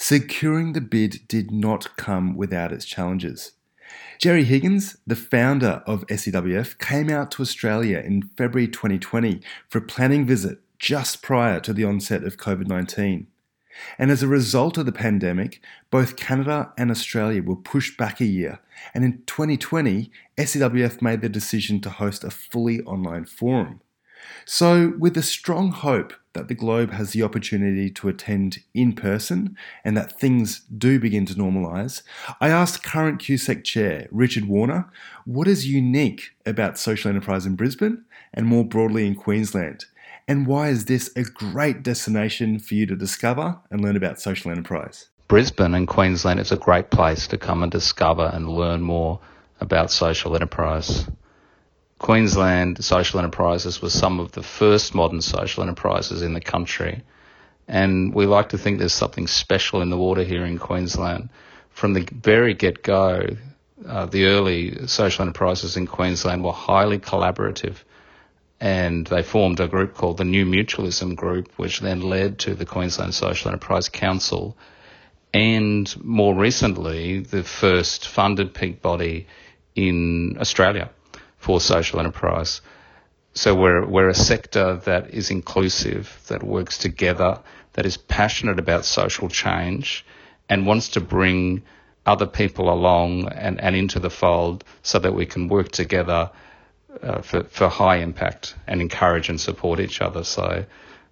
Securing 0.00 0.74
the 0.74 0.80
bid 0.80 1.26
did 1.26 1.50
not 1.50 1.96
come 1.96 2.36
without 2.36 2.72
its 2.72 2.84
challenges. 2.84 3.52
Gerry 4.18 4.44
Higgins, 4.44 4.96
the 5.06 5.16
founder 5.16 5.82
of 5.86 6.06
SEWF, 6.06 6.78
came 6.78 7.10
out 7.10 7.32
to 7.32 7.42
Australia 7.42 7.98
in 7.98 8.30
February 8.36 8.68
2020 8.68 9.40
for 9.68 9.78
a 9.78 9.82
planning 9.82 10.24
visit 10.24 10.58
just 10.78 11.20
prior 11.20 11.58
to 11.60 11.72
the 11.72 11.84
onset 11.84 12.22
of 12.22 12.36
COVID 12.36 12.68
19. 12.68 13.26
And 13.98 14.10
as 14.10 14.22
a 14.22 14.28
result 14.28 14.78
of 14.78 14.86
the 14.86 14.92
pandemic, 14.92 15.60
both 15.90 16.16
Canada 16.16 16.72
and 16.76 16.90
Australia 16.90 17.42
were 17.42 17.56
pushed 17.56 17.96
back 17.96 18.20
a 18.20 18.24
year. 18.24 18.60
And 18.94 19.04
in 19.04 19.22
2020, 19.26 20.10
SEWF 20.36 21.02
made 21.02 21.20
the 21.20 21.28
decision 21.28 21.80
to 21.82 21.90
host 21.90 22.24
a 22.24 22.30
fully 22.30 22.80
online 22.82 23.24
forum. 23.24 23.80
So, 24.44 24.94
with 24.98 25.14
the 25.14 25.22
strong 25.22 25.70
hope 25.70 26.12
that 26.38 26.48
the 26.48 26.54
globe 26.54 26.92
has 26.92 27.10
the 27.10 27.22
opportunity 27.22 27.90
to 27.90 28.08
attend 28.08 28.58
in 28.72 28.92
person 28.92 29.56
and 29.84 29.96
that 29.96 30.18
things 30.18 30.60
do 30.60 31.00
begin 31.00 31.26
to 31.26 31.34
normalise, 31.34 32.02
I 32.40 32.48
asked 32.48 32.84
current 32.84 33.20
QSEC 33.20 33.64
chair 33.64 34.06
Richard 34.12 34.44
Warner 34.44 34.90
what 35.24 35.48
is 35.48 35.66
unique 35.66 36.30
about 36.46 36.78
social 36.78 37.08
enterprise 37.08 37.44
in 37.44 37.56
Brisbane 37.56 38.04
and 38.32 38.46
more 38.46 38.64
broadly 38.64 39.06
in 39.06 39.16
Queensland 39.16 39.84
and 40.28 40.46
why 40.46 40.68
is 40.68 40.84
this 40.84 41.10
a 41.16 41.22
great 41.22 41.82
destination 41.82 42.58
for 42.58 42.74
you 42.74 42.86
to 42.86 42.94
discover 42.94 43.58
and 43.70 43.80
learn 43.80 43.96
about 43.96 44.20
social 44.20 44.50
enterprise? 44.50 45.08
Brisbane 45.26 45.74
and 45.74 45.88
Queensland 45.88 46.38
is 46.38 46.52
a 46.52 46.56
great 46.56 46.90
place 46.90 47.26
to 47.28 47.38
come 47.38 47.62
and 47.62 47.72
discover 47.72 48.30
and 48.32 48.48
learn 48.48 48.82
more 48.82 49.20
about 49.60 49.90
social 49.90 50.34
enterprise. 50.34 51.06
Queensland 51.98 52.82
Social 52.84 53.18
Enterprises 53.18 53.82
was 53.82 53.92
some 53.92 54.20
of 54.20 54.32
the 54.32 54.42
first 54.42 54.94
modern 54.94 55.20
social 55.20 55.64
enterprises 55.64 56.22
in 56.22 56.32
the 56.32 56.40
country. 56.40 57.02
And 57.66 58.14
we 58.14 58.26
like 58.26 58.50
to 58.50 58.58
think 58.58 58.78
there's 58.78 58.94
something 58.94 59.26
special 59.26 59.82
in 59.82 59.90
the 59.90 59.96
water 59.96 60.22
here 60.22 60.46
in 60.46 60.58
Queensland. 60.58 61.28
From 61.70 61.94
the 61.94 62.08
very 62.10 62.54
get 62.54 62.82
go, 62.82 63.36
uh, 63.86 64.06
the 64.06 64.26
early 64.26 64.86
social 64.86 65.22
enterprises 65.22 65.76
in 65.76 65.86
Queensland 65.86 66.44
were 66.44 66.52
highly 66.52 66.98
collaborative. 66.98 67.76
And 68.60 69.06
they 69.06 69.22
formed 69.22 69.60
a 69.60 69.68
group 69.68 69.94
called 69.94 70.18
the 70.18 70.24
New 70.24 70.46
Mutualism 70.46 71.14
Group, 71.14 71.50
which 71.56 71.80
then 71.80 72.00
led 72.00 72.38
to 72.40 72.54
the 72.54 72.66
Queensland 72.66 73.14
Social 73.14 73.50
Enterprise 73.50 73.88
Council. 73.88 74.56
And 75.34 75.92
more 76.02 76.34
recently, 76.34 77.20
the 77.20 77.42
first 77.42 78.06
funded 78.06 78.54
peak 78.54 78.82
body 78.82 79.26
in 79.74 80.38
Australia 80.40 80.90
for 81.38 81.60
social 81.60 81.98
enterprise. 82.00 82.60
So 83.34 83.54
we're, 83.54 83.86
we're 83.86 84.08
a 84.08 84.14
sector 84.14 84.76
that 84.84 85.10
is 85.10 85.30
inclusive, 85.30 86.20
that 86.28 86.42
works 86.42 86.78
together, 86.78 87.40
that 87.74 87.86
is 87.86 87.96
passionate 87.96 88.58
about 88.58 88.84
social 88.84 89.28
change 89.28 90.04
and 90.48 90.66
wants 90.66 90.88
to 90.90 91.00
bring 91.00 91.62
other 92.04 92.26
people 92.26 92.72
along 92.72 93.28
and, 93.28 93.60
and 93.60 93.76
into 93.76 94.00
the 94.00 94.10
fold 94.10 94.64
so 94.82 94.98
that 94.98 95.14
we 95.14 95.26
can 95.26 95.48
work 95.48 95.70
together 95.70 96.30
uh, 97.02 97.22
for, 97.22 97.44
for 97.44 97.68
high 97.68 97.96
impact 97.98 98.54
and 98.66 98.80
encourage 98.80 99.28
and 99.28 99.40
support 99.40 99.78
each 99.78 100.00
other. 100.00 100.24
So 100.24 100.64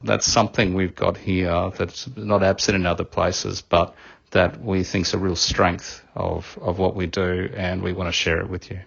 that's 0.03 0.27
something 0.27 0.75
we've 0.75 0.95
got 0.95 1.17
here 1.17 1.71
that's 1.77 2.09
not 2.17 2.43
absent 2.43 2.77
in 2.77 2.87
other 2.87 3.05
places, 3.05 3.63
but 3.63 3.95
that 4.33 4.61
we 4.61 4.83
think 4.83 5.07
is 5.07 5.15
a 5.15 5.19
real 5.19 5.37
strength 5.37 6.03
of, 6.15 6.59
of 6.61 6.79
what 6.79 6.97
we 6.97 7.07
do 7.07 7.51
and 7.55 7.83
we 7.83 7.93
want 7.93 8.09
to 8.09 8.13
share 8.13 8.41
it 8.41 8.51
with 8.51 8.71
you. 8.71 8.81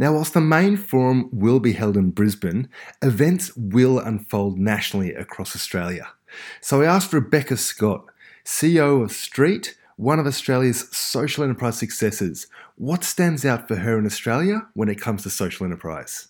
Now, 0.00 0.12
whilst 0.12 0.32
the 0.32 0.40
main 0.40 0.76
forum 0.76 1.28
will 1.32 1.58
be 1.58 1.72
held 1.72 1.96
in 1.96 2.12
Brisbane, 2.12 2.68
events 3.02 3.50
will 3.56 3.98
unfold 3.98 4.56
nationally 4.56 5.12
across 5.12 5.56
Australia. 5.56 6.08
So 6.60 6.82
I 6.82 6.86
asked 6.86 7.12
Rebecca 7.12 7.56
Scott, 7.56 8.04
CEO 8.44 9.02
of 9.02 9.10
Street, 9.10 9.76
one 9.96 10.20
of 10.20 10.26
Australia's 10.26 10.88
social 10.96 11.42
enterprise 11.42 11.78
successes, 11.78 12.46
what 12.76 13.02
stands 13.02 13.44
out 13.44 13.66
for 13.66 13.74
her 13.74 13.98
in 13.98 14.06
Australia 14.06 14.68
when 14.74 14.88
it 14.88 15.00
comes 15.00 15.24
to 15.24 15.30
social 15.30 15.66
enterprise? 15.66 16.28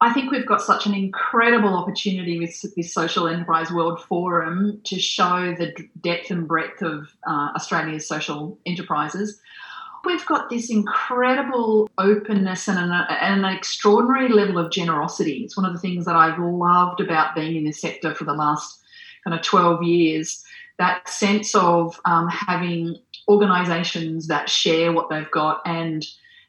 I 0.00 0.12
think 0.12 0.32
we've 0.32 0.44
got 0.44 0.60
such 0.60 0.86
an 0.86 0.92
incredible 0.92 1.74
opportunity 1.74 2.40
with 2.40 2.60
this 2.74 2.92
Social 2.92 3.28
Enterprise 3.28 3.70
World 3.70 4.02
Forum 4.02 4.80
to 4.84 4.98
show 4.98 5.54
the 5.56 5.72
depth 6.02 6.30
and 6.30 6.46
breadth 6.46 6.82
of 6.82 7.08
uh, 7.26 7.52
Australia's 7.54 8.06
social 8.06 8.58
enterprises 8.66 9.40
we've 10.06 10.24
got 10.26 10.48
this 10.48 10.70
incredible 10.70 11.90
openness 11.98 12.68
and 12.68 12.78
an, 12.78 12.90
and 12.90 13.44
an, 13.44 13.52
extraordinary 13.52 14.28
level 14.28 14.58
of 14.58 14.70
generosity. 14.70 15.42
It's 15.44 15.56
one 15.56 15.66
of 15.66 15.72
the 15.72 15.80
things 15.80 16.04
that 16.04 16.16
I've 16.16 16.38
loved 16.38 17.00
about 17.00 17.34
being 17.34 17.56
in 17.56 17.64
this 17.64 17.80
sector 17.80 18.14
for 18.14 18.24
the 18.24 18.32
last 18.32 18.80
kind 19.24 19.38
of 19.38 19.44
12 19.44 19.82
years. 19.82 20.44
That 20.78 21.08
sense 21.08 21.54
of 21.54 22.00
um, 22.04 22.28
having 22.28 22.96
organisations 23.28 24.28
that 24.28 24.48
share 24.48 24.92
what 24.92 25.10
they've 25.10 25.30
got 25.30 25.60
and 25.66 26.06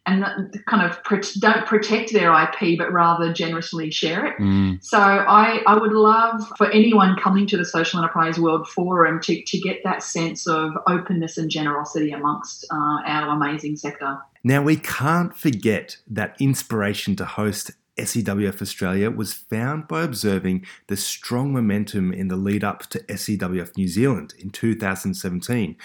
and 0.08 0.64
kind 0.66 0.90
of 0.90 1.00
don't 1.40 1.66
protect 1.66 2.14
their 2.14 2.32
IP, 2.34 2.78
but 2.78 2.92
rather 2.92 3.34
generously 3.34 3.92
share 3.92 4.26
it. 4.26 4.38
Mm. 4.40 4.84
So 4.84 4.98
I, 4.98 5.62
I 5.68 5.78
would 5.78 5.92
love 5.92 6.48
for 6.58 6.72
anyone 6.72 7.18
coming 7.18 7.46
to 7.48 7.58
the 7.58 7.66
Social 7.66 8.00
Enterprise 8.00 8.40
World 8.40 8.68
Forum 8.70 9.20
to, 9.24 9.44
to 9.44 9.60
get 9.60 9.84
that 9.84 10.02
sense 10.02 10.48
of 10.48 10.72
openness 10.88 11.38
and 11.38 11.52
generosity 11.52 12.12
amongst 12.12 12.66
uh, 12.72 13.02
our 13.06 13.30
amazing 13.36 13.76
sector. 13.76 14.18
Now, 14.46 14.62
we 14.62 14.78
can't 14.78 15.36
forget 15.36 15.98
that 16.08 16.38
inspiration 16.40 17.18
to 17.18 17.26
host 17.26 17.72
SEWF 17.98 18.62
Australia 18.62 19.10
was 19.10 19.34
found 19.34 19.88
by 19.88 20.04
observing 20.04 20.66
the 20.88 20.96
strong 20.96 21.52
momentum 21.52 22.14
in 22.14 22.28
the 22.28 22.36
lead 22.36 22.64
up 22.64 22.88
to 22.88 23.00
SEWF 23.00 23.76
New 23.76 23.88
Zealand 23.88 24.36
in 24.38 24.52
2017, 24.52 25.76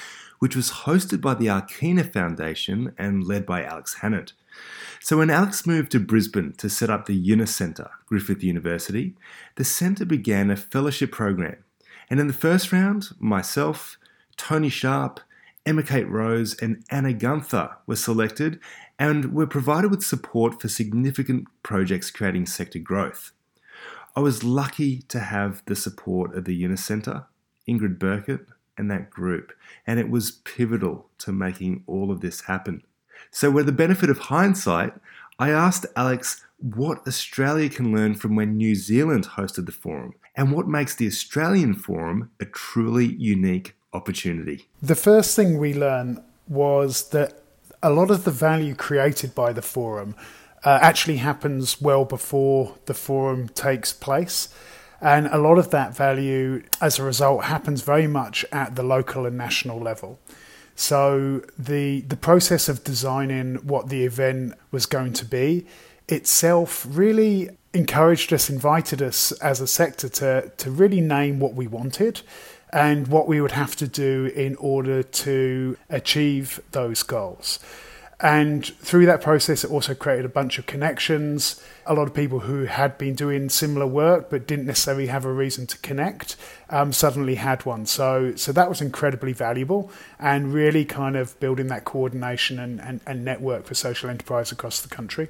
which 0.43 0.57
was 0.57 0.73
hosted 0.73 1.21
by 1.21 1.35
the 1.35 1.47
Akina 1.47 2.13
Foundation 2.13 2.93
and 2.99 3.23
led 3.23 3.47
by 3.47 3.63
Alex 3.63 3.99
Hannant. 4.01 4.33
So, 4.99 5.19
when 5.19 5.31
Alex 5.31 5.69
moved 5.69 5.93
to 5.93 6.01
Brisbane 6.01 6.55
to 6.55 6.69
set 6.69 6.91
up 6.91 7.07
the 7.07 7.15
Yunus 7.15 7.55
Centre, 7.55 7.93
Griffith 8.07 8.43
University, 8.43 9.15
the 9.55 9.63
centre 9.63 10.05
began 10.05 10.51
a 10.51 10.57
fellowship 10.57 11.13
program. 11.13 11.59
And 12.11 12.19
in 12.19 12.27
the 12.27 12.33
first 12.33 12.73
round, 12.73 13.11
myself, 13.21 13.99
Tony 14.37 14.69
Sharp, 14.69 15.21
Emma 15.65 15.85
Kate 15.85 16.11
Rose, 16.11 16.61
and 16.61 16.83
Anna 16.91 17.13
Gunther 17.13 17.77
were 17.87 17.95
selected 17.95 18.59
and 18.99 19.33
were 19.33 19.47
provided 19.47 19.93
with 19.93 20.03
support 20.03 20.61
for 20.61 20.67
significant 20.67 21.47
projects 21.63 22.11
creating 22.11 22.47
sector 22.47 22.81
growth. 22.81 23.31
I 24.17 24.21
was 24.21 24.43
lucky 24.43 25.03
to 25.03 25.21
have 25.21 25.63
the 25.67 25.77
support 25.77 26.35
of 26.35 26.47
the 26.47 26.57
Yunus 26.57 26.85
Centre, 26.85 27.27
Ingrid 27.69 28.01
Burkett, 28.01 28.45
and 28.77 28.91
that 28.91 29.11
group, 29.11 29.53
and 29.87 29.99
it 29.99 30.09
was 30.09 30.31
pivotal 30.45 31.09
to 31.19 31.33
making 31.33 31.85
all 31.87 32.11
of 32.11 32.21
this 32.21 32.43
happen. 32.43 32.83
So, 33.31 33.51
with 33.51 33.67
the 33.67 33.73
benefit 33.73 34.11
of 34.11 34.19
hindsight, 34.19 34.95
I 35.39 35.51
asked 35.51 35.87
Alex 35.97 36.45
what 36.59 37.07
Australia 37.07 37.69
can 37.69 37.95
learn 37.95 38.15
from 38.15 38.37
when 38.37 38.57
New 38.57 38.75
Zealand 38.75 39.27
hosted 39.27 39.67
the 39.67 39.73
forum 39.73 40.15
and 40.37 40.53
what 40.53 40.69
makes 40.69 40.95
the 40.95 41.07
Australian 41.07 41.75
forum 41.75 42.31
a 42.41 42.45
truly 42.45 43.07
unique 43.07 43.75
opportunity. 43.93 44.69
The 44.81 44.95
first 44.95 45.37
thing 45.37 45.59
we 45.59 45.75
learned 45.75 46.23
was 46.49 47.09
that 47.11 47.43
a 47.83 47.91
lot 47.91 48.11
of 48.11 48.25
the 48.25 48.31
value 48.31 48.75
created 48.75 49.35
by 49.35 49.53
the 49.53 49.63
forum 49.63 50.15
uh, 50.65 50.79
actually 50.81 51.17
happens 51.17 51.81
well 51.81 52.05
before 52.05 52.77
the 52.87 52.95
forum 52.95 53.49
takes 53.49 53.93
place. 53.93 54.49
And 55.03 55.27
a 55.27 55.37
lot 55.37 55.59
of 55.59 55.71
that 55.71 55.97
value, 55.97 56.63
as 56.81 56.99
a 57.01 57.03
result, 57.03 57.45
happens 57.45 57.83
very 57.83 58.07
much 58.07 58.45
at 58.53 58.77
the 58.77 58.85
local 58.85 59.27
and 59.27 59.37
national 59.37 59.81
level. 59.81 60.21
So 60.77 61.43
the 61.59 62.03
the 62.03 62.17
process 62.17 62.69
of 62.69 62.85
designing 62.85 63.57
what 63.57 63.89
the 63.89 64.05
event 64.05 64.55
was 64.71 64.87
going 64.87 65.13
to 65.15 65.25
be 65.25 65.67
itself 66.09 66.87
really 66.89 67.51
encouraged 67.75 68.33
us, 68.33 68.49
invited 68.49 69.03
us 69.03 69.33
as 69.33 69.61
a 69.61 69.67
sector 69.67 70.09
to 70.09 70.51
to 70.57 70.71
really 70.71 71.01
name 71.01 71.41
what 71.41 71.55
we 71.55 71.67
wanted 71.67 72.23
and 72.73 73.09
what 73.09 73.29
we 73.29 73.41
would 73.41 73.53
have 73.53 73.77
to 73.77 73.87
do 73.87 74.33
in 74.35 74.55
order 74.57 75.03
to 75.03 75.77
achieve 75.91 76.61
those 76.71 77.03
goals. 77.03 77.59
And 78.23 78.65
through 78.65 79.07
that 79.07 79.21
process, 79.21 79.65
it 79.65 79.71
also 79.73 79.97
created 79.97 80.25
a 80.25 80.29
bunch 80.29 80.57
of 80.57 80.67
connections. 80.67 81.61
A 81.87 81.93
lot 81.93 82.07
of 82.07 82.15
people 82.15 82.39
who 82.39 82.67
had 82.67 82.97
been 82.97 83.17
doing 83.17 83.49
similar 83.49 83.87
work 83.87 84.31
but 84.31 84.47
didn't 84.47 84.67
necessarily 84.67 85.09
have 85.09 85.25
a 85.25 85.33
reason 85.33 85.67
to 85.67 85.79
connect 85.79 86.37
um, 86.71 86.93
suddenly 86.93 87.35
had 87.35 87.67
one. 87.67 87.85
So, 87.85 88.37
so 88.37 88.53
that 88.53 88.69
was 88.69 88.81
incredibly 88.81 89.33
valuable 89.33 89.91
and 90.21 90.55
really 90.55 90.85
kind 90.85 91.17
of 91.17 91.39
building 91.41 91.67
that 91.67 91.85
coordination 91.85 92.61
and, 92.61 92.81
and, 92.81 93.01
and 93.09 93.25
network 93.25 93.65
for 93.67 93.75
social 93.75 94.09
enterprise 94.09 94.53
across 94.53 94.81
the 94.81 94.89
country. 94.89 95.29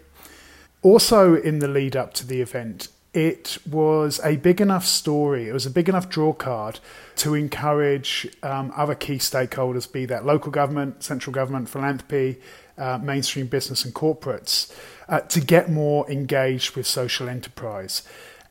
Also, 0.82 1.34
in 1.34 1.60
the 1.60 1.68
lead 1.68 1.96
up 1.96 2.12
to 2.14 2.26
the 2.26 2.42
event, 2.42 2.88
it 3.14 3.58
was 3.68 4.20
a 4.24 4.36
big 4.36 4.60
enough 4.60 4.86
story, 4.86 5.48
it 5.48 5.52
was 5.52 5.66
a 5.66 5.70
big 5.70 5.88
enough 5.88 6.08
draw 6.08 6.32
card 6.32 6.80
to 7.16 7.34
encourage 7.34 8.26
um, 8.42 8.72
other 8.74 8.94
key 8.94 9.16
stakeholders, 9.16 9.90
be 9.90 10.06
that 10.06 10.24
local 10.24 10.50
government, 10.50 11.02
central 11.02 11.32
government, 11.32 11.68
philanthropy, 11.68 12.40
uh, 12.78 12.98
mainstream 13.02 13.46
business 13.46 13.84
and 13.84 13.94
corporates 13.94 14.74
uh, 15.08 15.20
to 15.20 15.40
get 15.40 15.70
more 15.70 16.10
engaged 16.10 16.74
with 16.74 16.86
social 16.86 17.28
enterprise 17.28 18.02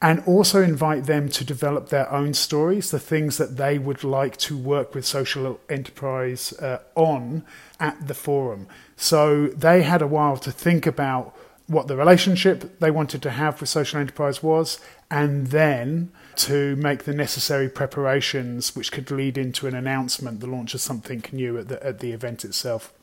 and 0.02 0.24
also 0.26 0.64
invite 0.64 1.06
them 1.06 1.30
to 1.30 1.44
develop 1.44 1.90
their 1.90 2.12
own 2.12 2.34
stories, 2.34 2.90
the 2.90 3.00
things 3.00 3.38
that 3.38 3.58
they 3.58 3.78
would 3.78 4.04
like 4.04 4.36
to 4.36 4.58
work 4.58 4.96
with 4.96 5.06
social 5.06 5.60
enterprise 5.70 6.54
uh, 6.54 6.80
on 6.96 7.44
at 7.80 8.08
the 8.08 8.14
forum. 8.16 8.68
So 8.96 9.48
they 9.48 9.84
had 9.84 10.02
a 10.02 10.08
while 10.08 10.38
to 10.38 10.52
think 10.52 10.88
about 10.88 11.36
what 11.72 11.88
the 11.88 11.96
relationship 11.96 12.80
they 12.80 12.92
wanted 12.92 13.22
to 13.22 13.32
have 13.32 13.60
with 13.60 13.70
social 13.70 14.00
enterprise 14.00 14.44
was, 14.44 14.80
and 15.10 15.48
then 15.48 16.12
to 16.36 16.76
make 16.76 17.04
the 17.04 17.14
necessary 17.14 17.70
preparations 17.70 18.76
which 18.76 18.92
could 18.92 19.10
lead 19.10 19.38
into 19.38 19.68
an 19.68 19.76
announcement, 19.76 20.40
the 20.40 20.48
launch 20.48 20.74
of 20.74 20.82
something 20.82 21.24
new 21.32 21.58
at 21.58 21.70
the, 21.70 21.86
at 21.86 22.00
the 22.00 22.12
event 22.12 22.44
itself. 22.44 22.94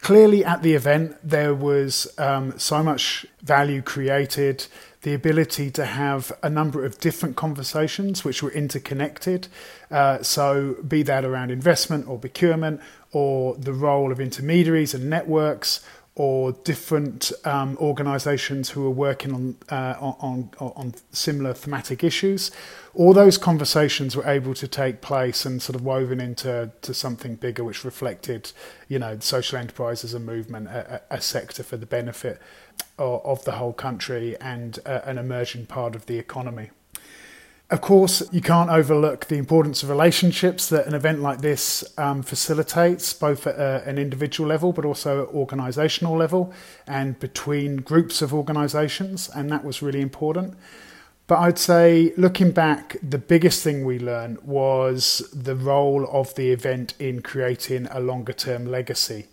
Clearly, 0.00 0.44
at 0.44 0.62
the 0.62 0.74
event, 0.74 1.16
there 1.22 1.54
was 1.54 2.06
um, 2.18 2.56
so 2.58 2.82
much 2.82 3.26
value 3.42 3.82
created, 3.82 4.66
the 5.02 5.12
ability 5.12 5.70
to 5.72 5.84
have 5.84 6.32
a 6.42 6.48
number 6.48 6.84
of 6.84 6.98
different 6.98 7.36
conversations 7.36 8.24
which 8.24 8.42
were 8.42 8.50
interconnected. 8.52 9.48
Uh, 9.90 10.22
so, 10.22 10.76
be 10.86 11.02
that 11.02 11.24
around 11.24 11.50
investment 11.50 12.06
or 12.08 12.18
procurement, 12.18 12.80
or 13.12 13.56
the 13.56 13.72
role 13.72 14.12
of 14.12 14.20
intermediaries 14.20 14.94
and 14.94 15.10
networks, 15.10 15.84
or 16.18 16.50
different 16.64 17.30
um, 17.44 17.76
organisations 17.78 18.70
who 18.70 18.84
are 18.84 18.90
working 18.90 19.32
on, 19.32 19.56
uh, 19.70 19.94
on, 20.00 20.50
on 20.58 20.72
on 20.76 20.94
similar 21.12 21.54
thematic 21.54 22.02
issues. 22.02 22.50
All 22.92 23.12
those 23.12 23.38
conversations 23.38 24.16
were 24.16 24.26
able 24.26 24.52
to 24.54 24.66
take 24.66 25.00
place 25.00 25.46
and 25.46 25.62
sort 25.62 25.76
of 25.76 25.82
woven 25.84 26.20
into 26.20 26.72
to 26.82 26.92
something 26.92 27.36
bigger, 27.36 27.62
which 27.62 27.84
reflected, 27.84 28.50
you 28.88 28.98
know, 28.98 29.16
social 29.20 29.58
enterprise 29.58 30.02
as 30.02 30.12
a 30.12 30.18
movement, 30.18 30.66
a, 30.66 31.00
a 31.08 31.20
sector 31.20 31.62
for 31.62 31.76
the 31.76 31.86
benefit 31.86 32.40
of, 32.98 33.24
of 33.24 33.44
the 33.44 33.52
whole 33.52 33.72
country 33.72 34.36
and 34.40 34.80
uh, 34.84 35.00
an 35.04 35.18
emerging 35.18 35.66
part 35.66 35.94
of 35.94 36.06
the 36.06 36.18
economy. 36.18 36.70
Of 37.70 37.82
course, 37.82 38.22
you 38.32 38.40
can't 38.40 38.70
overlook 38.70 39.26
the 39.26 39.36
importance 39.36 39.82
of 39.82 39.90
relationships 39.90 40.70
that 40.70 40.86
an 40.86 40.94
event 40.94 41.20
like 41.20 41.42
this 41.42 41.84
um, 41.98 42.22
facilitates, 42.22 43.12
both 43.12 43.46
at 43.46 43.58
uh, 43.58 43.82
an 43.84 43.98
individual 43.98 44.48
level 44.48 44.72
but 44.72 44.86
also 44.86 45.24
at 45.24 45.34
organisational 45.34 46.16
level 46.16 46.50
and 46.86 47.18
between 47.20 47.76
groups 47.76 48.22
of 48.22 48.32
organisations, 48.32 49.28
and 49.28 49.50
that 49.52 49.64
was 49.64 49.82
really 49.82 50.00
important. 50.00 50.54
But 51.26 51.40
I'd 51.40 51.58
say, 51.58 52.14
looking 52.16 52.52
back, 52.52 52.96
the 53.02 53.18
biggest 53.18 53.62
thing 53.62 53.84
we 53.84 53.98
learned 53.98 54.40
was 54.44 55.28
the 55.34 55.54
role 55.54 56.08
of 56.10 56.34
the 56.36 56.50
event 56.50 56.94
in 56.98 57.20
creating 57.20 57.86
a 57.90 58.00
longer 58.00 58.32
term 58.32 58.64
legacy. 58.64 59.26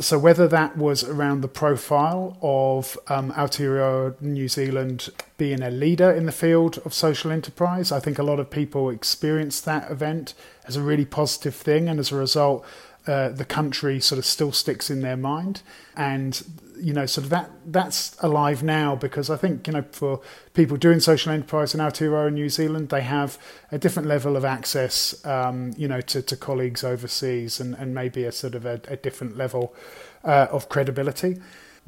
So 0.00 0.16
whether 0.16 0.46
that 0.46 0.76
was 0.76 1.02
around 1.02 1.40
the 1.40 1.48
profile 1.48 2.38
of 2.40 2.96
um, 3.08 3.32
Aotearoa 3.32 4.20
New 4.20 4.46
Zealand 4.46 5.08
being 5.38 5.60
a 5.60 5.70
leader 5.70 6.08
in 6.10 6.24
the 6.24 6.32
field 6.32 6.78
of 6.84 6.94
social 6.94 7.32
enterprise, 7.32 7.90
I 7.90 7.98
think 7.98 8.16
a 8.16 8.22
lot 8.22 8.38
of 8.38 8.48
people 8.48 8.90
experienced 8.90 9.64
that 9.64 9.90
event 9.90 10.34
as 10.68 10.76
a 10.76 10.82
really 10.82 11.04
positive 11.04 11.54
thing, 11.54 11.88
and 11.88 11.98
as 11.98 12.12
a 12.12 12.16
result, 12.16 12.64
uh, 13.08 13.30
the 13.30 13.44
country 13.44 13.98
sort 13.98 14.20
of 14.20 14.24
still 14.24 14.52
sticks 14.52 14.88
in 14.88 15.00
their 15.00 15.16
mind, 15.16 15.62
and 15.96 16.44
you 16.80 16.92
know, 16.92 17.06
sort 17.06 17.24
of 17.24 17.30
that 17.30 17.50
that's 17.66 18.16
alive 18.20 18.62
now 18.62 18.94
because 18.94 19.30
I 19.30 19.36
think 19.36 19.66
you 19.66 19.72
know 19.72 19.84
for 19.92 20.20
people 20.54 20.76
doing 20.76 21.00
social 21.00 21.32
enterprise 21.32 21.74
in 21.74 21.80
Aotearoa 21.80 22.32
New 22.32 22.48
Zealand, 22.48 22.88
they 22.88 23.02
have 23.02 23.38
a 23.70 23.78
different 23.78 24.08
level 24.08 24.36
of 24.36 24.44
access, 24.44 25.24
um, 25.26 25.72
you 25.76 25.88
know, 25.88 26.00
to, 26.02 26.22
to 26.22 26.36
colleagues 26.36 26.84
overseas 26.84 27.60
and, 27.60 27.74
and 27.74 27.94
maybe 27.94 28.24
a 28.24 28.32
sort 28.32 28.54
of 28.54 28.66
a, 28.66 28.80
a 28.88 28.96
different 28.96 29.36
level 29.36 29.74
uh, 30.24 30.46
of 30.50 30.68
credibility. 30.68 31.38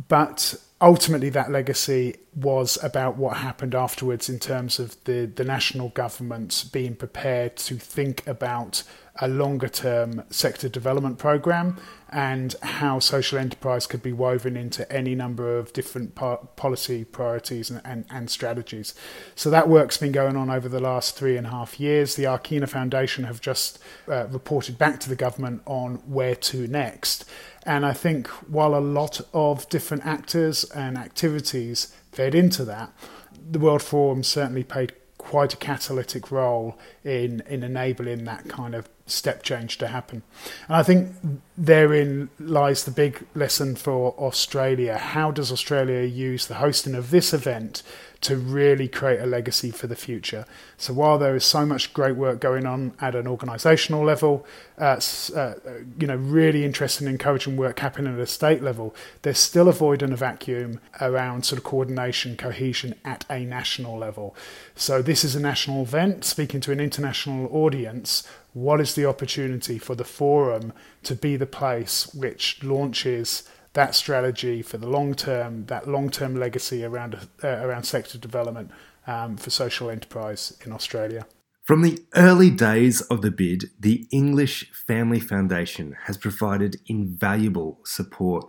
But 0.09 0.55
ultimately, 0.81 1.29
that 1.31 1.51
legacy 1.51 2.17
was 2.35 2.79
about 2.83 3.17
what 3.17 3.39
happened 3.39 3.75
afterwards 3.75 4.29
in 4.29 4.39
terms 4.39 4.79
of 4.79 5.03
the, 5.05 5.27
the 5.27 5.45
national 5.45 5.91
government 5.91 6.65
being 6.73 6.95
prepared 6.95 7.57
to 7.57 7.77
think 7.77 8.27
about 8.27 8.83
a 9.21 9.29
longer 9.29 9.69
term 9.69 10.25
sector 10.31 10.69
development 10.69 11.19
program 11.19 11.77
and 12.11 12.55
how 12.63 12.99
social 12.99 13.39
enterprise 13.39 13.87
could 13.87 14.03
be 14.03 14.13
woven 14.13 14.57
into 14.57 14.91
any 14.91 15.15
number 15.15 15.59
of 15.59 15.73
different 15.73 16.15
policy 16.15 17.05
priorities 17.05 17.71
and, 17.71 17.81
and, 17.85 18.05
and, 18.11 18.31
strategies. 18.31 18.95
So 19.37 19.49
that 19.51 19.69
work's 19.69 19.97
been 19.97 20.11
going 20.11 20.37
on 20.37 20.51
over 20.51 20.69
the 20.69 20.81
last 20.81 21.17
three 21.17 21.37
and 21.37 21.47
a 21.47 21.51
half 21.51 21.79
years. 21.79 22.17
The 22.17 22.25
Akina 22.25 22.69
Foundation 22.69 23.25
have 23.25 23.41
just 23.41 23.79
uh, 24.09 24.27
reported 24.29 24.77
back 24.77 24.99
to 25.01 25.09
the 25.09 25.15
government 25.15 25.63
on 25.67 25.97
where 26.07 26.35
to 26.35 26.67
next. 26.67 27.25
And 27.65 27.87
I 27.87 27.93
think 27.93 28.27
while 28.49 28.75
a 28.75 28.81
lot 28.81 29.21
of 29.33 29.69
different 29.69 30.05
actors 30.05 30.65
and 30.65 30.99
activities 30.99 31.95
fed 32.11 32.35
into 32.35 32.65
that, 32.65 32.91
the 33.51 33.61
World 33.61 33.83
Forum 33.83 34.25
certainly 34.25 34.65
played 34.65 34.95
quite 35.21 35.53
a 35.53 35.57
catalytic 35.57 36.31
role 36.31 36.79
in 37.05 37.43
in 37.47 37.63
enabling 37.63 38.25
that 38.25 38.49
kind 38.49 38.75
of 38.75 38.89
step 39.11 39.43
change 39.43 39.79
to 39.79 39.89
happen. 39.89 40.23
And 40.69 40.77
I 40.77 40.83
think 40.83 41.13
therein 41.57 42.31
lies 42.39 42.85
the 42.85 42.91
big 42.91 43.27
lesson 43.35 43.77
for 43.77 44.15
Australia. 44.19 44.97
How 44.97 45.31
does 45.31 45.53
Australia 45.53 46.03
use 46.07 46.47
the 46.47 46.55
hosting 46.55 46.95
of 46.95 47.11
this 47.11 47.35
event 47.35 47.83
to 48.23 48.37
really 48.37 48.87
create 48.87 49.21
a 49.21 49.27
legacy 49.27 49.71
for 49.71 49.87
the 49.87 49.97
future? 49.97 50.47
So 50.79 50.95
while 50.95 51.19
there 51.19 51.37
is 51.37 51.45
so 51.45 51.67
much 51.67 51.93
great 51.93 52.17
work 52.17 52.41
going 52.41 52.65
on 52.65 52.95
at 53.01 53.15
an 53.15 53.27
organisational 53.27 54.05
level, 54.05 54.47
uh, 54.79 55.01
uh, 55.37 55.55
you 55.99 56.07
know, 56.07 56.17
really 56.17 56.65
interesting, 56.65 57.07
encouraging 57.07 57.57
work 57.57 57.79
happening 57.81 58.15
at 58.15 58.21
a 58.21 58.27
state 58.27 58.63
level, 58.63 58.95
there's 59.23 59.39
still 59.39 59.69
a 59.69 59.73
void 59.73 60.03
and 60.03 60.13
a 60.13 60.17
vacuum 60.17 60.81
around 61.01 61.45
sort 61.45 61.59
of 61.59 61.65
coordination, 61.65 62.37
cohesion 62.37 62.95
at 63.05 63.27
a 63.29 63.45
national 63.45 63.99
level. 63.99 64.35
So 64.75 65.03
this 65.03 65.25
is 65.25 65.35
a 65.37 65.41
national 65.41 65.83
event 65.83 66.25
speaking 66.25 66.61
to 66.63 66.73
an 66.73 66.81
international 66.81 67.55
audience 67.55 68.27
what 68.53 68.81
is 68.81 68.95
the 68.95 69.07
opportunity 69.07 69.79
for 69.79 69.95
the 69.95 70.05
forum 70.05 70.73
to 71.03 71.15
be 71.15 71.37
the 71.37 71.47
place 71.47 72.13
which 72.15 72.63
launches 72.63 73.49
that 73.73 73.95
strategy 73.95 74.63
for 74.63 74.79
the 74.79 74.89
long 74.89 75.15
term, 75.15 75.67
that 75.67 75.89
long 75.89 76.11
term 76.11 76.35
legacy 76.35 76.85
around 76.85 77.29
uh, 77.45 77.49
around 77.49 77.85
sector 77.85 78.19
development 78.19 78.71
um, 79.07 79.37
for 79.37 79.51
social 79.51 79.91
enterprise 79.91 80.57
in 80.65 80.73
Australia. 80.73 81.27
From 81.63 81.83
the 81.83 82.03
early 82.17 82.51
days 82.51 83.01
of 83.03 83.23
the 83.23 83.31
bid, 83.31 83.71
the 83.79 84.07
English 84.11 84.73
Family 84.73 85.21
Foundation 85.21 85.97
has 86.07 86.17
provided 86.17 86.81
invaluable 86.87 87.79
support. 87.85 88.49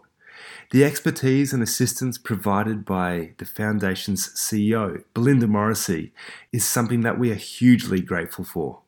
The 0.71 0.83
expertise 0.83 1.53
and 1.53 1.61
assistance 1.61 2.17
provided 2.17 2.83
by 2.83 3.33
the 3.37 3.45
Foundation's 3.45 4.29
CEO, 4.29 5.03
Belinda 5.13 5.45
Morrissey, 5.45 6.13
is 6.51 6.65
something 6.65 7.01
that 7.01 7.19
we 7.19 7.29
are 7.29 7.35
hugely 7.35 8.01
grateful 8.01 8.43
for. 8.43 8.79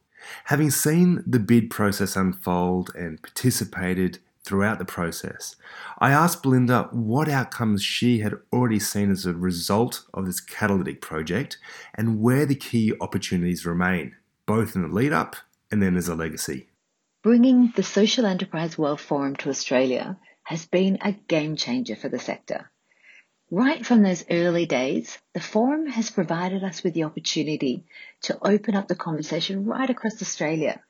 Having 0.46 0.72
seen 0.72 1.24
the 1.26 1.40
bid 1.40 1.70
process 1.70 2.16
unfold 2.16 2.92
and 2.96 3.22
participated 3.22 4.20
throughout 4.44 4.80
the 4.80 4.86
process, 4.86 5.56
I 6.00 6.12
asked 6.12 6.44
Belinda 6.44 6.90
what 6.92 7.30
outcomes 7.30 7.84
she 7.84 8.20
had 8.20 8.34
already 8.52 8.80
seen 8.80 9.12
as 9.12 9.26
a 9.26 9.34
result 9.34 10.04
of 10.14 10.26
this 10.26 10.40
catalytic 10.40 11.02
project 11.02 11.58
and 11.96 12.22
where 12.22 12.46
the 12.46 12.56
key 12.56 12.94
opportunities 13.00 13.66
remain, 13.66 14.16
both 14.46 14.76
in 14.76 14.82
the 14.82 14.88
lead 14.88 15.14
up 15.14 15.36
and 15.72 15.82
then 15.82 15.96
as 15.96 16.08
a 16.08 16.16
legacy. 16.16 16.68
Bringing 17.24 17.72
the 17.76 17.84
Social 17.84 18.26
Enterprise 18.26 18.78
World 18.78 19.00
Forum 19.00 19.36
to 19.38 19.50
Australia 19.50 20.18
has 20.44 20.66
been 20.66 20.98
a 21.02 21.14
game 21.14 21.56
changer 21.56 21.96
for 21.96 22.10
the 22.10 22.20
sector. 22.20 22.70
Right 23.56 23.86
from 23.86 24.02
those 24.02 24.26
early 24.32 24.66
days, 24.66 25.20
the 25.34 25.40
forum 25.40 25.86
has 25.86 26.10
provided 26.10 26.64
us 26.64 26.82
with 26.84 26.96
the 26.96 27.04
opportunity 27.04 27.84
to 28.24 28.36
open 28.42 28.76
up 28.76 28.88
the 28.88 28.96
conversation 28.96 29.66
right 29.66 29.88
across 29.88 30.20
Australia 30.20 30.82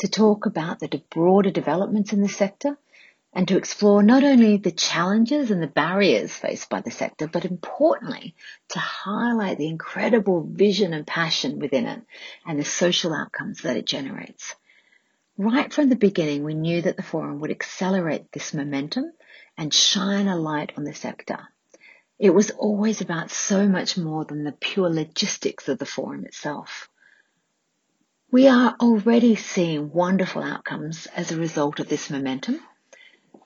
to 0.00 0.06
talk 0.06 0.44
about 0.44 0.80
the 0.80 1.02
broader 1.08 1.50
developments 1.50 2.12
in 2.12 2.20
the 2.20 2.28
sector 2.28 2.76
and 3.32 3.48
to 3.48 3.56
explore 3.56 4.02
not 4.02 4.22
only 4.22 4.58
the 4.58 4.70
challenges 4.70 5.50
and 5.50 5.62
the 5.62 5.66
barriers 5.66 6.30
faced 6.30 6.68
by 6.68 6.82
the 6.82 6.90
sector, 6.90 7.26
but 7.26 7.46
importantly, 7.46 8.34
to 8.68 8.78
highlight 8.78 9.56
the 9.56 9.68
incredible 9.68 10.42
vision 10.42 10.92
and 10.92 11.06
passion 11.06 11.58
within 11.58 11.86
it 11.86 12.02
and 12.44 12.60
the 12.60 12.66
social 12.66 13.14
outcomes 13.14 13.62
that 13.62 13.78
it 13.78 13.86
generates. 13.86 14.54
Right 15.38 15.72
from 15.72 15.88
the 15.88 15.96
beginning, 15.96 16.44
we 16.44 16.52
knew 16.52 16.82
that 16.82 16.98
the 16.98 17.02
forum 17.02 17.40
would 17.40 17.50
accelerate 17.50 18.30
this 18.30 18.52
momentum 18.52 19.10
and 19.56 19.72
shine 19.72 20.28
a 20.28 20.36
light 20.36 20.72
on 20.76 20.84
the 20.84 20.92
sector 20.92 21.48
it 22.20 22.34
was 22.34 22.50
always 22.50 23.00
about 23.00 23.30
so 23.30 23.66
much 23.66 23.96
more 23.96 24.26
than 24.26 24.44
the 24.44 24.52
pure 24.52 24.90
logistics 24.90 25.68
of 25.68 25.78
the 25.78 25.86
forum 25.86 26.26
itself. 26.26 26.90
We 28.30 28.46
are 28.46 28.76
already 28.78 29.36
seeing 29.36 29.90
wonderful 29.90 30.42
outcomes 30.42 31.06
as 31.16 31.32
a 31.32 31.38
result 31.38 31.80
of 31.80 31.88
this 31.88 32.10
momentum, 32.10 32.60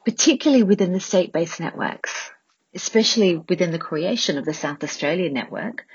particularly 0.04 0.64
within 0.64 0.92
the 0.92 0.98
state-based 0.98 1.60
networks, 1.60 2.32
especially 2.74 3.36
within 3.36 3.70
the 3.70 3.78
creation 3.78 4.38
of 4.38 4.44
the 4.44 4.52
South 4.52 4.82
Australia 4.82 5.30
network. 5.30 5.86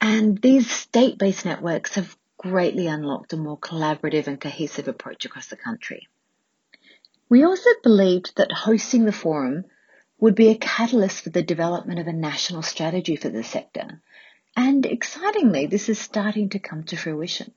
And 0.00 0.40
these 0.40 0.70
state-based 0.70 1.44
networks 1.44 1.96
have 1.96 2.16
greatly 2.38 2.86
unlocked 2.86 3.34
a 3.34 3.36
more 3.36 3.58
collaborative 3.58 4.28
and 4.28 4.40
cohesive 4.40 4.88
approach 4.88 5.26
across 5.26 5.48
the 5.48 5.56
country. 5.56 6.08
We 7.28 7.44
also 7.44 7.68
believed 7.82 8.36
that 8.36 8.50
hosting 8.50 9.04
the 9.04 9.12
forum 9.12 9.66
would 10.22 10.36
be 10.36 10.50
a 10.50 10.54
catalyst 10.54 11.24
for 11.24 11.30
the 11.30 11.42
development 11.42 11.98
of 11.98 12.06
a 12.06 12.12
national 12.12 12.62
strategy 12.62 13.16
for 13.16 13.28
the 13.28 13.42
sector. 13.42 14.00
And 14.56 14.86
excitingly, 14.86 15.66
this 15.66 15.88
is 15.88 15.98
starting 15.98 16.50
to 16.50 16.60
come 16.60 16.84
to 16.84 16.96
fruition. 16.96 17.50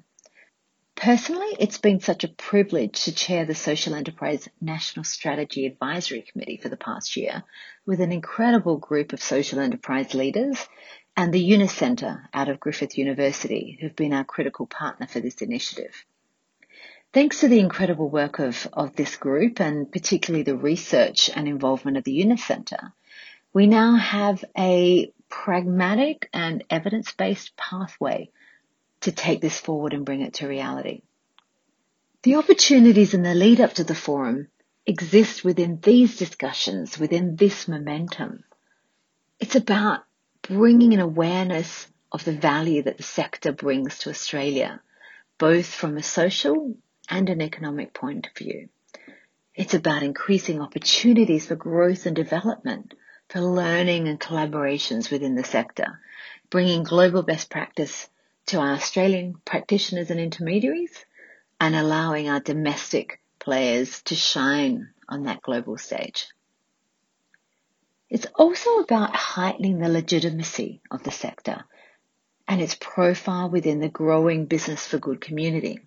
Personally, 0.96 1.56
it's 1.60 1.78
been 1.78 2.00
such 2.00 2.24
a 2.24 2.28
privilege 2.28 3.04
to 3.04 3.14
chair 3.14 3.46
the 3.46 3.54
Social 3.54 3.94
Enterprise 3.94 4.50
National 4.60 5.04
Strategy 5.04 5.68
Advisory 5.68 6.24
Committee 6.24 6.58
for 6.58 6.70
the 6.70 6.76
past 6.76 7.16
year 7.16 7.44
with 7.86 8.02
an 8.02 8.12
incredible 8.12 8.78
group 8.78 9.14
of 9.14 9.22
social 9.22 9.60
enterprise 9.60 10.16
leaders 10.16 10.58
and 11.16 11.32
the 11.32 11.40
Yunus 11.40 11.72
Centre 11.72 12.28
out 12.34 12.50
of 12.50 12.60
Griffith 12.60 12.98
University 12.98 13.78
who've 13.80 13.96
been 13.96 14.12
our 14.12 14.24
critical 14.24 14.66
partner 14.66 15.06
for 15.06 15.20
this 15.20 15.36
initiative. 15.44 16.04
Thanks 17.16 17.40
to 17.40 17.48
the 17.48 17.62
incredible 17.62 18.10
work 18.10 18.40
of, 18.40 18.68
of 18.74 18.98
this 18.98 19.16
group 19.16 19.62
and 19.62 19.90
particularly 19.90 20.44
the 20.44 20.58
research 20.58 21.30
and 21.34 21.48
involvement 21.48 21.96
of 21.96 22.04
the 22.04 22.12
Yunus 22.12 22.44
Centre, 22.44 22.92
we 23.54 23.68
now 23.68 23.96
have 23.96 24.44
a 24.58 25.14
pragmatic 25.30 26.28
and 26.34 26.66
evidence-based 26.70 27.56
pathway 27.56 28.32
to 29.00 29.14
take 29.14 29.40
this 29.40 29.58
forward 29.58 29.94
and 29.94 30.06
bring 30.06 30.24
it 30.24 30.34
to 30.34 30.48
reality. 30.50 31.04
The 32.24 32.36
opportunities 32.36 33.14
in 33.14 33.24
the 33.24 33.34
lead 33.34 33.62
up 33.62 33.72
to 33.76 33.86
the 33.86 33.96
forum 33.96 34.50
exist 34.86 35.46
within 35.46 35.80
these 35.82 36.18
discussions, 36.18 37.00
within 37.00 37.38
this 37.38 37.66
momentum. 37.70 38.44
It's 39.40 39.56
about 39.56 40.04
bringing 40.42 40.94
an 40.94 41.00
awareness 41.00 41.88
of 42.12 42.26
the 42.26 42.34
value 42.34 42.84
that 42.84 42.98
the 42.98 43.04
sector 43.04 43.54
brings 43.54 44.00
to 44.00 44.10
Australia, 44.10 44.82
both 45.38 45.68
from 45.68 45.96
a 45.96 46.04
social 46.04 46.76
and 47.10 47.30
an 47.30 47.42
economic 47.42 47.94
point 47.94 48.28
of 48.28 48.38
view. 48.38 48.70
It's 49.54 49.74
about 49.74 50.04
increasing 50.04 50.62
opportunities 50.62 51.48
for 51.48 51.56
growth 51.56 52.06
and 52.06 52.16
development, 52.16 52.94
for 53.30 53.42
learning 53.42 54.08
and 54.08 54.20
collaborations 54.20 55.10
within 55.10 55.36
the 55.36 55.44
sector, 55.44 56.00
bringing 56.50 56.84
global 56.84 57.24
best 57.24 57.50
practice 57.50 58.10
to 58.48 58.60
our 58.60 58.74
Australian 58.74 59.36
practitioners 59.46 60.12
and 60.12 60.20
intermediaries, 60.20 61.06
and 61.60 61.76
allowing 61.76 62.30
our 62.30 62.40
domestic 62.40 63.22
players 63.40 64.02
to 64.04 64.16
shine 64.16 64.90
on 65.08 65.24
that 65.24 65.42
global 65.42 65.78
stage. 65.78 66.28
It's 68.10 68.28
also 68.36 68.80
about 68.80 69.16
heightening 69.16 69.80
the 69.80 69.90
legitimacy 69.90 70.82
of 70.92 71.04
the 71.04 71.12
sector 71.12 71.66
and 72.48 72.62
its 72.62 72.76
profile 72.76 73.50
within 73.50 73.80
the 73.80 73.90
growing 73.90 74.46
business 74.46 74.86
for 74.86 75.00
good 75.00 75.22
community. 75.22 75.80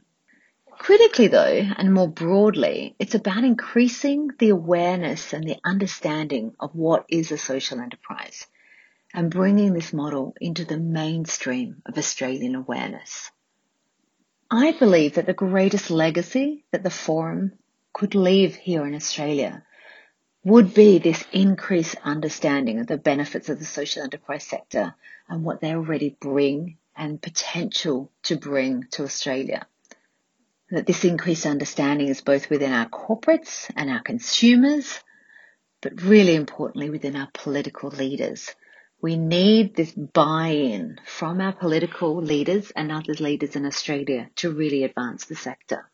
Critically, 0.78 1.26
though, 1.26 1.66
and 1.76 1.92
more 1.92 2.08
broadly, 2.08 2.94
it's 2.98 3.14
about 3.14 3.44
increasing 3.44 4.30
the 4.38 4.50
awareness 4.50 5.32
and 5.32 5.44
the 5.44 5.58
understanding 5.64 6.54
of 6.58 6.74
what 6.74 7.04
is 7.08 7.30
a 7.30 7.36
social 7.36 7.80
enterprise 7.80 8.46
and 9.12 9.30
bringing 9.30 9.74
this 9.74 9.92
model 9.92 10.34
into 10.40 10.64
the 10.64 10.78
mainstream 10.78 11.82
of 11.84 11.98
Australian 11.98 12.54
awareness. 12.54 13.30
I 14.50 14.72
believe 14.72 15.14
that 15.14 15.26
the 15.26 15.34
greatest 15.34 15.90
legacy 15.90 16.64
that 16.70 16.82
the 16.84 16.90
Forum 16.90 17.52
could 17.92 18.14
leave 18.14 18.54
here 18.54 18.86
in 18.86 18.94
Australia 18.94 19.64
would 20.44 20.72
be 20.72 20.98
this 20.98 21.24
increased 21.32 21.96
understanding 22.04 22.78
of 22.78 22.86
the 22.86 22.96
benefits 22.96 23.48
of 23.48 23.58
the 23.58 23.64
social 23.64 24.04
enterprise 24.04 24.44
sector 24.44 24.94
and 25.28 25.44
what 25.44 25.60
they 25.60 25.74
already 25.74 26.16
bring 26.20 26.78
and 26.96 27.20
potential 27.20 28.10
to 28.22 28.36
bring 28.36 28.84
to 28.92 29.02
Australia. 29.02 29.66
That 30.70 30.86
this 30.86 31.04
increased 31.04 31.46
understanding 31.46 32.08
is 32.08 32.20
both 32.20 32.50
within 32.50 32.72
our 32.72 32.88
corporates 32.88 33.70
and 33.74 33.88
our 33.88 34.02
consumers, 34.02 35.00
but 35.80 36.02
really 36.02 36.34
importantly 36.34 36.90
within 36.90 37.16
our 37.16 37.28
political 37.32 37.88
leaders. 37.90 38.54
We 39.00 39.16
need 39.16 39.76
this 39.76 39.92
buy-in 39.92 40.98
from 41.06 41.40
our 41.40 41.52
political 41.52 42.16
leaders 42.16 42.70
and 42.72 42.90
other 42.90 43.14
leaders 43.14 43.56
in 43.56 43.64
Australia 43.64 44.28
to 44.36 44.50
really 44.50 44.82
advance 44.84 45.24
the 45.24 45.36
sector. 45.36 45.88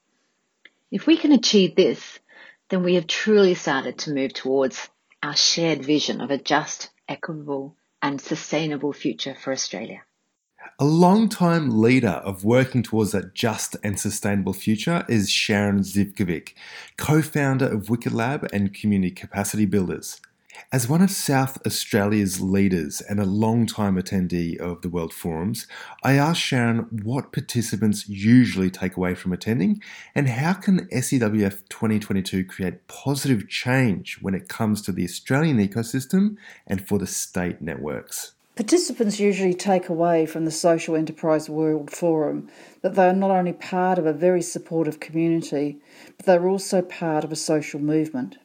If 0.91 1.07
we 1.07 1.19
can 1.19 1.33
achieve 1.33 1.77
this, 1.77 2.19
then 2.71 2.83
we 2.83 2.95
have 2.95 3.07
truly 3.07 3.55
started 3.55 3.99
to 3.99 4.13
move 4.13 4.33
towards 4.33 4.89
our 5.23 5.37
shared 5.37 5.85
vision 5.85 6.21
of 6.21 6.31
a 6.31 6.39
just, 6.39 6.91
equitable, 7.09 7.77
and 8.01 8.21
sustainable 8.21 8.93
future 8.93 9.35
for 9.35 9.53
Australia. 9.53 10.03
A 10.81 10.85
long-time 10.85 11.81
leader 11.81 12.21
of 12.25 12.43
working 12.43 12.83
towards 12.83 13.13
that 13.13 13.33
just 13.33 13.77
and 13.85 13.97
sustainable 13.99 14.53
future 14.53 15.05
is 15.09 15.31
Sharon 15.31 15.83
Zivkovic, 15.83 16.55
co-founder 16.97 17.73
of 17.73 17.89
Wicked 17.89 18.13
Lab 18.13 18.49
and 18.53 18.75
Community 18.75 19.13
Capacity 19.13 19.67
Builders. 19.67 20.21
As 20.73 20.89
one 20.89 21.01
of 21.01 21.13
South 21.13 21.65
Australia's 21.65 22.41
leaders 22.41 23.01
and 23.01 23.21
a 23.21 23.25
long-time 23.25 23.95
attendee 23.95 24.59
of 24.59 24.83
the 24.83 24.89
World 24.89 25.15
Forums, 25.15 25.69
I 26.03 26.15
asked 26.15 26.41
Sharon 26.41 27.03
what 27.05 27.33
participants 27.33 28.09
usually 28.09 28.69
take 28.69 28.97
away 28.97 29.15
from 29.15 29.33
attending 29.33 29.81
and 30.13 30.29
how 30.29 30.55
can 30.55 30.89
SEWF 30.89 31.69
2022 31.69 32.47
create 32.47 32.89
positive 32.89 33.49
change 33.49 34.19
when 34.23 34.35
it 34.35 34.49
comes 34.49 34.83
to 34.83 34.91
the 34.93 35.05
Australian 35.05 35.59
ecosystem 35.59 36.37
and 36.67 36.85
for 36.85 36.99
the 36.99 37.07
state 37.07 37.63
networks. 37.63 38.33
Participants 38.57 39.19
usually 39.19 39.53
take 39.53 39.89
away 39.89 40.27
from 40.27 40.45
the 40.45 40.51
Social 40.53 40.95
Enterprise 40.95 41.51
World 41.51 41.91
Forum 41.91 42.49
that 42.83 42.95
they 42.95 43.09
are 43.09 43.13
not 43.13 43.33
only 43.33 43.53
part 43.53 43.99
of 43.99 44.07
a 44.07 44.13
very 44.13 44.43
supportive 44.43 45.01
community, 45.01 45.81
but 46.17 46.25
they're 46.25 46.47
also 46.47 46.81
part 46.81 47.25
of 47.25 47.33
a 47.33 47.37
social 47.37 47.81
movement. 47.81 48.39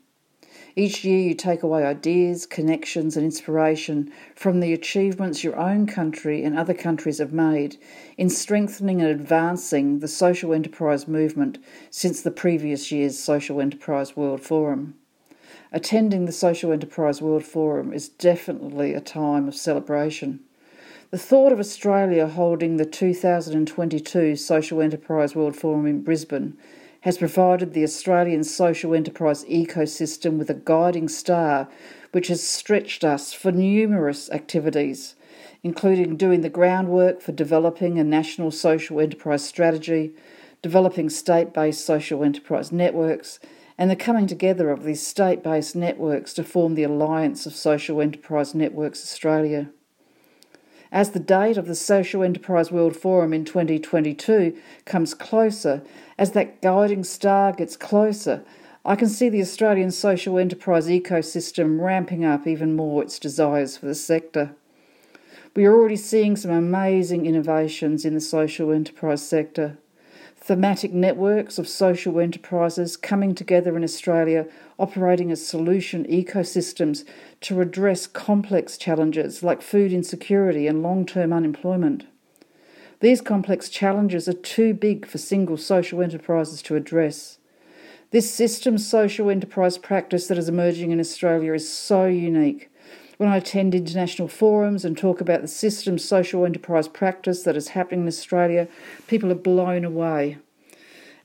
Each 0.75 1.03
year, 1.03 1.19
you 1.19 1.35
take 1.35 1.61
away 1.61 1.85
ideas, 1.85 2.47
connections, 2.47 3.17
and 3.17 3.23
inspiration 3.23 4.11
from 4.35 4.61
the 4.61 4.73
achievements 4.73 5.43
your 5.43 5.57
own 5.57 5.85
country 5.85 6.43
and 6.43 6.57
other 6.57 6.73
countries 6.73 7.19
have 7.19 7.33
made 7.33 7.77
in 8.17 8.31
strengthening 8.31 9.01
and 9.01 9.11
advancing 9.11 9.99
the 9.99 10.07
social 10.07 10.53
enterprise 10.53 11.07
movement 11.07 11.59
since 11.91 12.21
the 12.21 12.31
previous 12.31 12.91
year's 12.91 13.19
Social 13.19 13.61
Enterprise 13.61 14.15
World 14.15 14.41
Forum. 14.41 14.98
Attending 15.71 16.25
the 16.25 16.31
Social 16.31 16.71
Enterprise 16.71 17.21
World 17.21 17.43
Forum 17.43 17.93
is 17.93 18.09
definitely 18.09 18.95
a 18.95 18.99
time 18.99 19.47
of 19.47 19.53
celebration. 19.53 20.39
The 21.11 21.19
thought 21.19 21.51
of 21.51 21.59
Australia 21.59 22.25
holding 22.25 22.77
the 22.77 22.85
2022 22.85 24.35
Social 24.35 24.81
Enterprise 24.81 25.35
World 25.35 25.55
Forum 25.55 25.85
in 25.85 26.01
Brisbane 26.01 26.57
has 27.01 27.19
provided 27.19 27.73
the 27.73 27.83
Australian 27.83 28.43
social 28.43 28.95
enterprise 28.95 29.45
ecosystem 29.45 30.39
with 30.39 30.49
a 30.49 30.55
guiding 30.55 31.07
star 31.07 31.67
which 32.13 32.29
has 32.29 32.41
stretched 32.41 33.03
us 33.03 33.31
for 33.31 33.51
numerous 33.51 34.27
activities, 34.31 35.13
including 35.61 36.17
doing 36.17 36.41
the 36.41 36.49
groundwork 36.49 37.21
for 37.21 37.31
developing 37.31 37.99
a 37.99 38.03
national 38.03 38.49
social 38.49 38.99
enterprise 38.99 39.45
strategy, 39.45 40.13
developing 40.63 41.11
state 41.11 41.53
based 41.53 41.85
social 41.85 42.23
enterprise 42.23 42.71
networks, 42.71 43.39
and 43.79 43.89
the 43.89 43.95
coming 43.95 44.27
together 44.27 44.69
of 44.71 44.83
these 44.83 45.07
state 45.07 45.41
based 45.41 45.73
networks 45.73 46.33
to 46.33 46.43
form 46.43 46.75
the 46.75 46.83
Alliance 46.83 47.45
of 47.45 47.55
Social 47.55 48.01
Enterprise 48.01 48.53
Networks 48.53 49.01
Australia. 49.01 49.69
As 50.91 51.11
the 51.11 51.19
date 51.19 51.55
of 51.55 51.65
the 51.65 51.75
Social 51.75 52.21
Enterprise 52.21 52.73
World 52.73 52.97
Forum 52.97 53.31
in 53.31 53.45
2022 53.45 54.57
comes 54.83 55.13
closer, 55.13 55.81
as 56.17 56.31
that 56.31 56.61
guiding 56.61 57.05
star 57.05 57.53
gets 57.53 57.77
closer, 57.77 58.43
I 58.83 58.97
can 58.97 59.07
see 59.07 59.29
the 59.29 59.41
Australian 59.41 59.91
social 59.91 60.37
enterprise 60.37 60.87
ecosystem 60.87 61.79
ramping 61.79 62.25
up 62.25 62.45
even 62.45 62.75
more 62.75 63.01
its 63.01 63.17
desires 63.17 63.77
for 63.77 63.85
the 63.85 63.95
sector. 63.95 64.55
We 65.55 65.63
are 65.63 65.73
already 65.73 65.95
seeing 65.95 66.35
some 66.35 66.51
amazing 66.51 67.25
innovations 67.25 68.03
in 68.03 68.13
the 68.13 68.19
social 68.19 68.73
enterprise 68.73 69.25
sector 69.25 69.77
thematic 70.49 70.91
networks 70.91 71.59
of 71.59 71.67
social 71.67 72.19
enterprises 72.19 72.97
coming 72.97 73.35
together 73.35 73.77
in 73.77 73.83
Australia, 73.83 74.47
operating 74.79 75.29
as 75.29 75.45
solution 75.45 76.03
ecosystems 76.05 77.05
to 77.39 77.61
address 77.61 78.07
complex 78.07 78.75
challenges 78.75 79.43
like 79.43 79.61
food 79.61 79.93
insecurity 79.93 80.65
and 80.65 80.81
long 80.81 81.05
term 81.05 81.31
unemployment. 81.31 82.07
These 82.99 83.21
complex 83.21 83.69
challenges 83.69 84.27
are 84.27 84.33
too 84.33 84.73
big 84.73 85.05
for 85.05 85.19
single 85.19 85.55
social 85.55 86.01
enterprises 86.01 86.63
to 86.63 86.75
address. 86.75 87.37
This 88.09 88.33
system 88.33 88.79
social 88.79 89.29
enterprise 89.29 89.77
practice 89.77 90.25
that 90.29 90.39
is 90.39 90.49
emerging 90.49 90.89
in 90.89 90.99
Australia 90.99 91.53
is 91.53 91.71
so 91.71 92.07
unique. 92.07 92.68
When 93.19 93.27
I 93.27 93.35
attend 93.35 93.75
international 93.75 94.29
forums 94.29 94.85
and 94.85 94.97
talk 94.97 95.19
about 95.19 95.41
the 95.41 95.47
system 95.49 95.97
social 95.97 96.45
enterprise 96.45 96.87
practice 96.87 97.43
that 97.43 97.57
is 97.57 97.75
happening 97.75 98.03
in 98.03 98.07
Australia, 98.07 98.69
people 99.07 99.29
are 99.29 99.35
blown 99.35 99.83
away. 99.83 100.37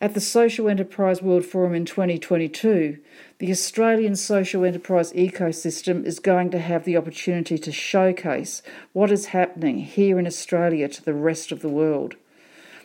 At 0.01 0.15
the 0.15 0.21
Social 0.21 0.69
Enterprise 0.69 1.23
World 1.23 1.45
Forum 1.45 1.73
in 1.73 1.85
2022, 1.85 2.99
the 3.39 3.53
Australian 3.53 4.17
social 4.17 4.65
enterprise 4.65 5.13
ecosystem 5.13 6.05
is 6.05 6.19
going 6.19 6.51
to 6.51 6.59
have 6.59 6.85
the 6.85 6.97
opportunity 6.97 7.59
to 7.59 7.71
showcase 7.71 8.61
what 8.93 9.13
is 9.13 9.27
happening 9.27 9.79
here 9.79 10.19
in 10.19 10.27
Australia 10.27 10.89
to 10.89 11.05
the 11.05 11.15
rest 11.15 11.53
of 11.53 11.61
the 11.61 11.69
world. 11.69 12.17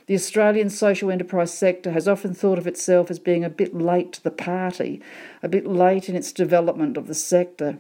The 0.06 0.14
Australian 0.14 0.70
social 0.70 1.10
enterprise 1.10 1.52
sector 1.52 1.94
has 1.94 2.08
often 2.08 2.36
thought 2.36 2.60
of 2.60 2.68
itself 2.68 3.10
as 3.10 3.18
being 3.18 3.44
a 3.44 3.50
bit 3.50 3.74
late 3.74 4.14
to 4.14 4.24
the 4.24 4.30
party, 4.30 5.02
a 5.42 5.50
bit 5.50 5.66
late 5.66 6.10
in 6.10 6.16
its 6.16 6.32
development 6.32 6.96
of 6.96 7.08
the 7.08 7.16
sector. 7.16 7.80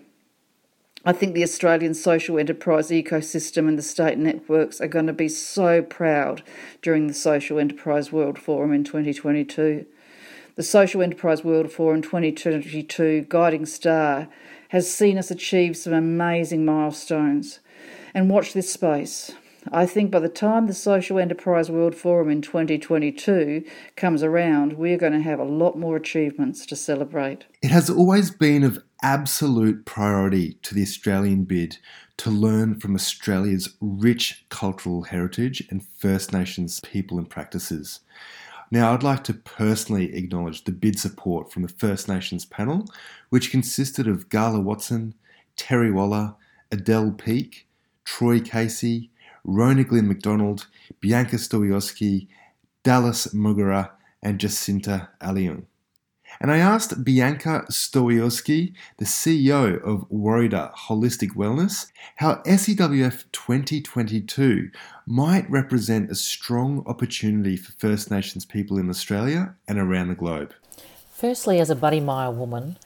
I 1.05 1.13
think 1.13 1.33
the 1.33 1.43
Australian 1.43 1.93
social 1.93 2.37
enterprise 2.37 2.89
ecosystem 2.89 3.69
and 3.69 3.77
the 3.77 3.83
state 3.83 4.17
networks 4.17 4.81
are 4.81 4.87
going 4.87 5.07
to 5.07 5.13
be 5.13 5.29
so 5.29 5.81
proud 5.81 6.43
during 6.81 7.07
the 7.07 7.13
Social 7.13 7.57
Enterprise 7.57 8.11
World 8.11 8.37
Forum 8.37 8.73
in 8.73 8.83
2022. 8.83 9.85
The 10.55 10.63
Social 10.63 11.01
Enterprise 11.01 11.41
World 11.41 11.71
Forum 11.71 12.01
2022 12.01 13.27
Guiding 13.29 13.65
Star 13.65 14.27
has 14.69 14.93
seen 14.93 15.17
us 15.17 15.31
achieve 15.31 15.77
some 15.77 15.93
amazing 15.93 16.65
milestones. 16.65 17.61
And 18.13 18.29
watch 18.29 18.51
this 18.51 18.71
space. 18.71 19.31
I 19.71 19.85
think 19.85 20.11
by 20.11 20.19
the 20.19 20.27
time 20.27 20.67
the 20.67 20.73
Social 20.73 21.17
Enterprise 21.17 21.71
World 21.71 21.95
Forum 21.95 22.29
in 22.29 22.41
2022 22.41 23.63
comes 23.95 24.21
around, 24.21 24.73
we're 24.73 24.97
going 24.97 25.13
to 25.13 25.21
have 25.21 25.39
a 25.39 25.43
lot 25.43 25.77
more 25.77 25.95
achievements 25.95 26.65
to 26.65 26.75
celebrate. 26.75 27.45
It 27.61 27.71
has 27.71 27.89
always 27.89 28.31
been 28.31 28.63
of 28.63 28.83
absolute 29.01 29.85
priority 29.85 30.53
to 30.61 30.75
the 30.75 30.81
Australian 30.81 31.45
bid 31.45 31.77
to 32.17 32.29
learn 32.29 32.79
from 32.79 32.95
Australia's 32.95 33.75
rich 33.79 34.45
cultural 34.49 35.03
heritage 35.03 35.65
and 35.69 35.85
First 35.97 36.33
Nations 36.33 36.81
people 36.81 37.17
and 37.17 37.29
practices. 37.29 38.01
Now, 38.71 38.93
I'd 38.93 39.03
like 39.03 39.23
to 39.23 39.33
personally 39.33 40.15
acknowledge 40.15 40.63
the 40.63 40.71
bid 40.71 40.99
support 40.99 41.51
from 41.51 41.63
the 41.63 41.69
First 41.69 42.07
Nations 42.07 42.45
panel, 42.45 42.85
which 43.29 43.51
consisted 43.51 44.07
of 44.07 44.29
Gala 44.29 44.59
Watson, 44.59 45.15
Terry 45.55 45.91
Waller, 45.91 46.35
Adele 46.71 47.11
Peake, 47.11 47.67
Troy 48.05 48.39
Casey, 48.39 49.09
Rona 49.43 49.83
Glynn 49.83 50.07
McDonald, 50.07 50.67
Bianca 50.99 51.37
Stawiarski, 51.37 52.27
Dallas 52.83 53.27
Mugara, 53.33 53.91
and 54.21 54.39
Jacinta 54.39 55.09
Aliung. 55.21 55.63
And 56.41 56.51
I 56.51 56.57
asked 56.59 57.03
Bianca 57.03 57.65
Stawiarski, 57.69 58.73
the 58.97 59.05
CEO 59.05 59.81
of 59.83 60.09
Warrior 60.09 60.71
Holistic 60.73 61.35
Wellness, 61.35 61.91
how 62.15 62.35
SEWF 62.43 63.25
2022 63.33 64.71
might 65.05 65.49
represent 65.51 66.09
a 66.09 66.15
strong 66.15 66.83
opportunity 66.87 67.57
for 67.57 67.73
First 67.73 68.09
Nations 68.09 68.45
people 68.45 68.77
in 68.77 68.89
Australia 68.89 69.55
and 69.67 69.77
around 69.77 70.07
the 70.07 70.15
globe. 70.15 70.53
Firstly, 71.11 71.59
as 71.59 71.69
a 71.69 71.75
Buddy 71.75 71.99
Myer 71.99 72.31
woman, 72.31 72.77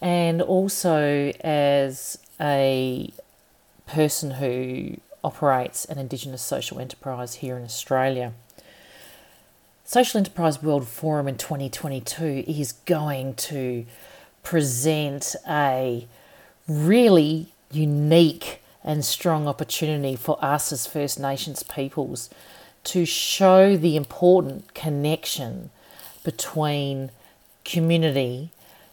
and 0.00 0.40
also 0.40 1.32
as 1.42 2.18
a 2.40 3.12
person 3.86 4.32
who 4.32 4.96
operates 5.24 5.84
an 5.86 5.98
Indigenous 5.98 6.42
social 6.42 6.78
enterprise 6.78 7.34
here 7.36 7.56
in 7.56 7.64
Australia. 7.64 8.32
Social 9.92 10.16
Enterprise 10.16 10.62
World 10.62 10.88
Forum 10.88 11.28
in 11.28 11.36
2022 11.36 12.44
is 12.46 12.72
going 12.86 13.34
to 13.34 13.84
present 14.42 15.36
a 15.46 16.06
really 16.66 17.48
unique 17.70 18.62
and 18.82 19.04
strong 19.04 19.46
opportunity 19.46 20.16
for 20.16 20.42
us 20.42 20.72
as 20.72 20.86
First 20.86 21.20
Nations 21.20 21.62
peoples 21.62 22.30
to 22.84 23.04
show 23.04 23.76
the 23.76 23.94
important 23.94 24.72
connection 24.72 25.68
between 26.24 27.10
community, 27.66 28.48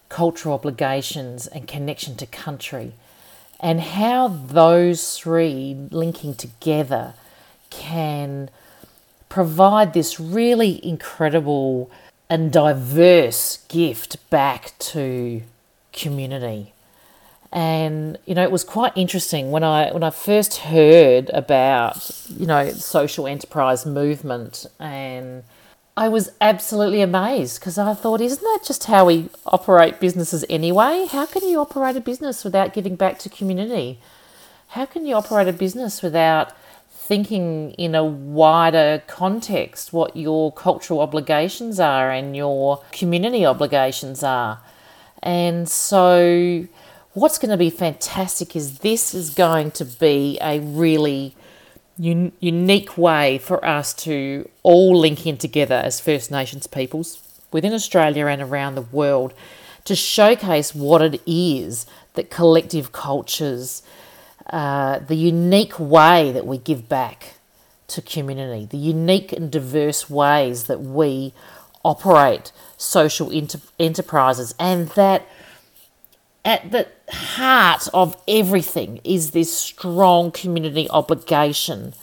cultural 0.09 0.53
obligations, 0.53 1.47
and 1.47 1.65
connection 1.65 2.17
to 2.17 2.25
country, 2.25 2.91
and 3.61 3.79
how 3.79 4.27
those 4.27 5.17
three 5.17 5.77
linking 5.91 6.35
together 6.35 7.13
can 7.69 8.49
provide 9.29 9.93
this 9.93 10.19
really 10.19 10.83
incredible 10.85 11.89
and 12.29 12.51
diverse 12.51 13.57
gift 13.67 14.29
back 14.29 14.73
to 14.79 15.41
community. 15.93 16.73
And 17.51 18.17
you 18.25 18.35
know, 18.35 18.43
it 18.43 18.51
was 18.51 18.63
quite 18.63 18.93
interesting 18.95 19.49
when 19.49 19.63
I 19.63 19.91
when 19.91 20.03
I 20.03 20.11
first 20.11 20.57
heard 20.57 21.29
about 21.31 22.11
you 22.29 22.45
know 22.45 22.69
social 22.71 23.25
enterprise 23.25 23.87
movement, 23.87 24.67
and 24.79 25.43
I 25.97 26.09
was 26.09 26.31
absolutely 26.39 27.01
amazed 27.01 27.59
because 27.59 27.79
I 27.79 27.95
thought, 27.95 28.21
isn't 28.21 28.41
that 28.41 28.59
just 28.63 28.83
how 28.83 29.05
we 29.05 29.29
operate 29.47 29.99
businesses 29.99 30.45
anyway? 30.47 31.07
How 31.09 31.25
can 31.25 31.47
you 31.47 31.59
operate 31.59 31.95
a 31.95 32.01
business 32.01 32.43
without 32.43 32.73
giving 32.73 32.95
back 32.95 33.17
to 33.19 33.29
community? 33.29 33.99
How 34.69 34.85
can 34.85 35.07
you 35.07 35.15
operate 35.15 35.47
a 35.47 35.53
business 35.53 36.03
without 36.03 36.53
thinking 37.09 37.71
in 37.71 37.95
a 37.95 38.05
wider 38.05 39.01
context 39.07 39.91
what 39.91 40.15
your 40.15 40.51
cultural 40.51 40.99
obligations 40.99 41.79
are 41.79 42.11
and 42.11 42.35
your 42.35 42.83
community 42.91 43.43
obligations 43.43 44.21
are. 44.21 44.61
And 45.23 45.67
so, 45.67 46.67
what's 47.13 47.39
going 47.39 47.49
to 47.49 47.57
be 47.57 47.71
fantastic 47.71 48.55
is 48.55 48.79
this 48.79 49.15
is 49.15 49.31
going 49.31 49.71
to 49.71 49.85
be 49.85 50.37
a 50.39 50.59
really 50.59 51.35
un- 51.99 52.31
unique 52.39 52.95
way 52.95 53.39
for 53.39 53.65
us 53.65 53.91
to 54.05 54.47
all 54.61 54.95
link 54.95 55.25
in 55.25 55.37
together 55.37 55.81
as 55.83 55.99
First 55.99 56.29
Nations 56.29 56.67
peoples 56.67 57.23
within 57.51 57.73
Australia 57.73 58.27
and 58.27 58.39
around 58.39 58.75
the 58.75 58.83
world 58.83 59.33
to 59.85 59.95
showcase 59.95 60.75
what 60.75 61.01
it 61.01 61.19
is 61.25 61.87
that 62.13 62.29
collective 62.29 62.91
cultures 62.91 63.81
uh, 64.49 64.99
the 64.99 65.15
unique 65.15 65.79
way 65.79 66.31
that 66.31 66.45
we 66.45 66.57
give 66.57 66.89
back 66.89 67.35
to 67.87 68.01
community, 68.01 68.65
the 68.65 68.77
unique 68.77 69.31
and 69.31 69.51
diverse 69.51 70.09
ways 70.09 70.65
that 70.65 70.81
we 70.81 71.33
operate 71.83 72.51
social 72.77 73.29
inter- 73.29 73.59
enterprises, 73.79 74.53
and 74.59 74.89
that 74.89 75.27
at 76.45 76.71
the 76.71 76.87
heart 77.09 77.87
of 77.93 78.15
everything 78.27 78.99
is 79.03 79.31
this 79.31 79.55
strong 79.55 80.31
community 80.31 80.89
obligation 80.89 81.93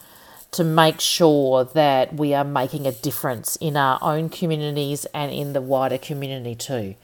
to 0.53 0.65
make 0.65 1.01
sure 1.01 1.65
that 1.65 2.15
we 2.15 2.33
are 2.33 2.45
making 2.45 2.87
a 2.87 2.93
difference 2.93 3.57
in 3.57 3.77
our 3.77 3.99
own 4.01 4.29
communities 4.29 5.05
and 5.13 5.33
in 5.33 5.53
the 5.53 5.61
wider 5.61 5.99
community 5.99 6.55
too. 6.55 6.95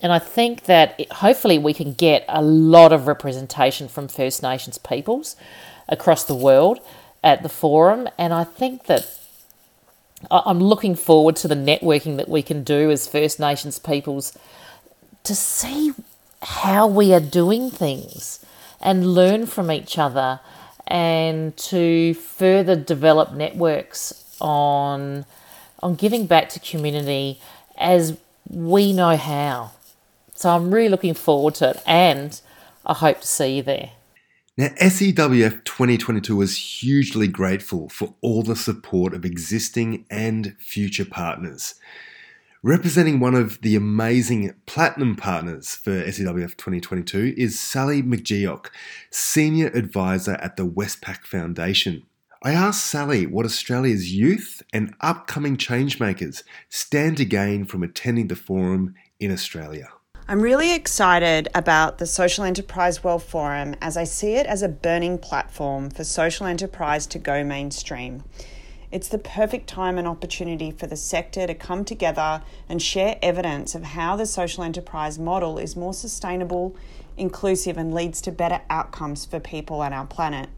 And 0.00 0.12
I 0.12 0.18
think 0.18 0.64
that 0.64 0.94
it, 0.98 1.12
hopefully 1.12 1.58
we 1.58 1.74
can 1.74 1.92
get 1.92 2.24
a 2.28 2.42
lot 2.42 2.92
of 2.92 3.06
representation 3.06 3.88
from 3.88 4.08
First 4.08 4.42
Nations 4.42 4.78
peoples 4.78 5.36
across 5.88 6.24
the 6.24 6.34
world 6.34 6.80
at 7.24 7.42
the 7.42 7.48
forum. 7.48 8.08
And 8.16 8.32
I 8.32 8.44
think 8.44 8.86
that 8.86 9.18
I'm 10.30 10.60
looking 10.60 10.94
forward 10.94 11.36
to 11.36 11.48
the 11.48 11.54
networking 11.54 12.16
that 12.16 12.28
we 12.28 12.42
can 12.42 12.64
do 12.64 12.90
as 12.90 13.08
First 13.08 13.40
Nations 13.40 13.78
peoples 13.78 14.36
to 15.24 15.34
see 15.34 15.92
how 16.42 16.86
we 16.86 17.12
are 17.12 17.20
doing 17.20 17.70
things 17.70 18.44
and 18.80 19.14
learn 19.14 19.46
from 19.46 19.70
each 19.70 19.98
other 19.98 20.40
and 20.86 21.56
to 21.56 22.14
further 22.14 22.76
develop 22.76 23.32
networks 23.32 24.24
on 24.40 25.24
on 25.80 25.94
giving 25.94 26.26
back 26.26 26.48
to 26.48 26.58
community 26.58 27.40
as 27.76 28.16
we 28.48 28.92
know 28.92 29.16
how. 29.16 29.70
So 30.38 30.50
I'm 30.50 30.72
really 30.72 30.88
looking 30.88 31.14
forward 31.14 31.56
to 31.56 31.70
it 31.70 31.82
and 31.84 32.40
I 32.86 32.94
hope 32.94 33.22
to 33.22 33.26
see 33.26 33.56
you 33.56 33.62
there. 33.64 33.90
Now, 34.56 34.68
SEWF 34.80 35.64
2022 35.64 36.36
was 36.36 36.80
hugely 36.80 37.26
grateful 37.26 37.88
for 37.88 38.14
all 38.20 38.44
the 38.44 38.54
support 38.54 39.14
of 39.14 39.24
existing 39.24 40.06
and 40.08 40.54
future 40.60 41.04
partners. 41.04 41.74
Representing 42.62 43.18
one 43.18 43.34
of 43.34 43.60
the 43.62 43.74
amazing 43.74 44.54
platinum 44.64 45.16
partners 45.16 45.74
for 45.74 46.04
SEWF 46.04 46.56
2022 46.56 47.34
is 47.36 47.58
Sally 47.58 48.00
McGeoch, 48.00 48.66
Senior 49.10 49.72
Advisor 49.74 50.34
at 50.34 50.56
the 50.56 50.64
Westpac 50.64 51.24
Foundation. 51.24 52.04
I 52.44 52.52
asked 52.52 52.86
Sally 52.86 53.26
what 53.26 53.44
Australia's 53.44 54.14
youth 54.14 54.62
and 54.72 54.94
upcoming 55.00 55.56
changemakers 55.56 56.44
stand 56.68 57.16
to 57.16 57.24
gain 57.24 57.64
from 57.64 57.82
attending 57.82 58.28
the 58.28 58.36
forum 58.36 58.94
in 59.18 59.32
Australia. 59.32 59.88
I'm 60.30 60.42
really 60.42 60.74
excited 60.74 61.48
about 61.54 61.96
the 61.96 62.04
Social 62.04 62.44
Enterprise 62.44 63.02
World 63.02 63.22
Forum 63.22 63.74
as 63.80 63.96
I 63.96 64.04
see 64.04 64.34
it 64.34 64.44
as 64.44 64.60
a 64.60 64.68
burning 64.68 65.16
platform 65.16 65.88
for 65.88 66.04
social 66.04 66.44
enterprise 66.44 67.06
to 67.06 67.18
go 67.18 67.42
mainstream. 67.42 68.24
It's 68.92 69.08
the 69.08 69.16
perfect 69.16 69.68
time 69.68 69.96
and 69.96 70.06
opportunity 70.06 70.70
for 70.70 70.86
the 70.86 70.98
sector 70.98 71.46
to 71.46 71.54
come 71.54 71.82
together 71.82 72.42
and 72.68 72.82
share 72.82 73.18
evidence 73.22 73.74
of 73.74 73.82
how 73.82 74.16
the 74.16 74.26
social 74.26 74.62
enterprise 74.62 75.18
model 75.18 75.56
is 75.56 75.76
more 75.76 75.94
sustainable, 75.94 76.76
inclusive, 77.16 77.78
and 77.78 77.94
leads 77.94 78.20
to 78.20 78.30
better 78.30 78.60
outcomes 78.68 79.24
for 79.24 79.40
people 79.40 79.82
and 79.82 79.94
our 79.94 80.04
planet. 80.04 80.50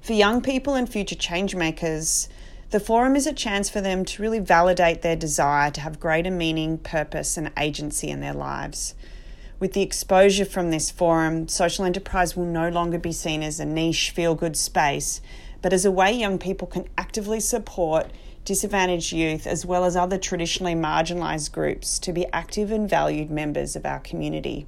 For 0.00 0.14
young 0.14 0.40
people 0.40 0.74
and 0.74 0.88
future 0.88 1.16
changemakers, 1.16 2.28
the 2.70 2.80
forum 2.80 3.16
is 3.16 3.26
a 3.26 3.32
chance 3.32 3.70
for 3.70 3.80
them 3.80 4.04
to 4.04 4.20
really 4.20 4.38
validate 4.38 5.00
their 5.00 5.16
desire 5.16 5.70
to 5.70 5.80
have 5.80 5.98
greater 5.98 6.30
meaning, 6.30 6.76
purpose, 6.76 7.38
and 7.38 7.50
agency 7.56 8.08
in 8.08 8.20
their 8.20 8.34
lives. 8.34 8.94
With 9.58 9.72
the 9.72 9.82
exposure 9.82 10.44
from 10.44 10.70
this 10.70 10.90
forum, 10.90 11.48
social 11.48 11.86
enterprise 11.86 12.36
will 12.36 12.44
no 12.44 12.68
longer 12.68 12.98
be 12.98 13.12
seen 13.12 13.42
as 13.42 13.58
a 13.58 13.64
niche 13.64 14.10
feel 14.10 14.34
good 14.34 14.56
space, 14.56 15.22
but 15.62 15.72
as 15.72 15.86
a 15.86 15.90
way 15.90 16.12
young 16.12 16.38
people 16.38 16.68
can 16.68 16.86
actively 16.98 17.40
support 17.40 18.10
disadvantaged 18.44 19.12
youth 19.12 19.46
as 19.46 19.64
well 19.64 19.84
as 19.84 19.96
other 19.96 20.18
traditionally 20.18 20.74
marginalised 20.74 21.52
groups 21.52 21.98
to 21.98 22.12
be 22.12 22.26
active 22.32 22.70
and 22.70 22.88
valued 22.88 23.30
members 23.30 23.76
of 23.76 23.86
our 23.86 23.98
community. 23.98 24.66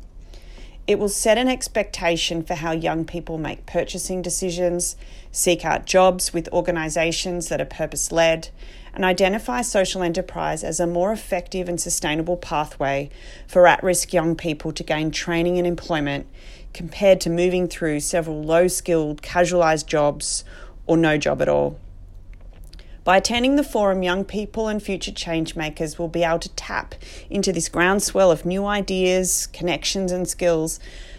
It 0.87 0.99
will 0.99 1.09
set 1.09 1.39
an 1.39 1.49
expectation 1.49 2.43
for 2.43 2.55
how 2.55 2.73
young 2.73 3.05
people 3.05 3.39
make 3.39 3.67
purchasing 3.67 4.23
decisions, 4.23 4.97
seek 5.31 5.65
out 5.65 5.87
jobs 5.87 6.33
with 6.33 6.49
organisations 6.53 7.49
that 7.49 7.61
are 7.61 7.67
purpose 7.67 8.11
led, 8.11 8.49
and 8.93 9.05
identify 9.05 9.63
social 9.63 10.03
enterprise 10.03 10.65
as 10.65 10.81
a 10.81 10.87
more 10.87 11.13
effective 11.13 11.69
and 11.69 11.81
sustainable 11.81 12.37
pathway 12.37 13.09
for 13.47 13.67
at 13.67 13.83
risk 13.83 14.13
young 14.13 14.35
people 14.35 14.73
to 14.73 14.83
gain 14.83 15.11
training 15.11 15.59
and 15.59 15.67
employment 15.67 16.27
compared 16.73 17.21
to 17.21 17.31
moving 17.31 17.69
through 17.69 18.01
several 18.01 18.43
low 18.43 18.67
skilled, 18.67 19.23
casualised 19.23 19.87
jobs 19.87 20.45
or 20.87 20.97
no 20.97 21.17
job 21.17 21.41
at 21.41 21.49
all. 21.49 21.79
By 23.11 23.17
attending 23.17 23.57
the 23.57 23.65
forum, 23.65 24.05
young 24.05 24.25
people 24.25 24.69
and 24.69 24.81
future 24.81 25.11
changemakers 25.11 25.99
will 25.99 26.07
be 26.07 26.23
able 26.23 26.39
to 26.39 26.49
tap 26.51 26.95
into 27.29 27.53
this 27.53 27.69
groundswell 27.69 28.31
of 28.31 28.47
new 28.47 28.67
ideas, 28.67 29.49
connections, 29.49 30.13
and 30.13 30.29
skills 30.29 30.79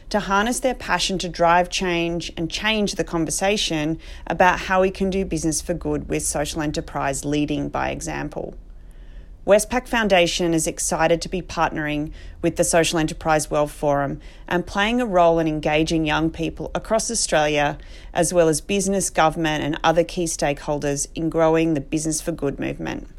to 0.10 0.22
harness 0.22 0.62
their 0.62 0.74
passion 0.74 1.18
to 1.18 1.28
drive 1.28 1.70
change 1.70 2.32
and 2.38 2.50
change 2.50 2.96
the 2.96 3.04
conversation 3.04 4.00
about 4.26 4.58
how 4.58 4.80
we 4.80 4.90
can 4.90 5.10
do 5.10 5.26
business 5.26 5.60
for 5.60 5.74
good 5.74 6.08
with 6.08 6.24
social 6.24 6.62
enterprise 6.62 7.26
leading 7.26 7.68
by 7.68 7.90
example. 7.90 8.56
Westpac 9.52 9.86
Foundation 9.86 10.54
is 10.54 10.66
excited 10.66 11.22
to 11.22 11.28
be 11.28 11.42
partnering 11.42 12.14
with 12.42 12.56
the 12.56 12.64
Social 12.64 12.98
Enterprise 12.98 13.52
World 13.52 13.70
Forum 13.70 14.22
and 14.48 14.66
playing 14.66 15.02
a 15.02 15.06
role 15.06 15.40
in 15.40 15.48
engaging 15.50 16.06
young 16.06 16.30
people 16.30 16.72
across 16.74 17.12
Australia, 17.12 17.78
as 18.14 18.34
well 18.34 18.48
as 18.48 18.62
business, 18.62 19.10
government, 19.10 19.62
and 19.62 19.78
other 19.84 20.06
key 20.06 20.24
stakeholders 20.24 21.06
in 21.16 21.30
growing 21.30 21.74
the 21.74 21.82
Business 21.82 22.22
for 22.22 22.32
Good 22.32 22.62
movement. 22.62 23.10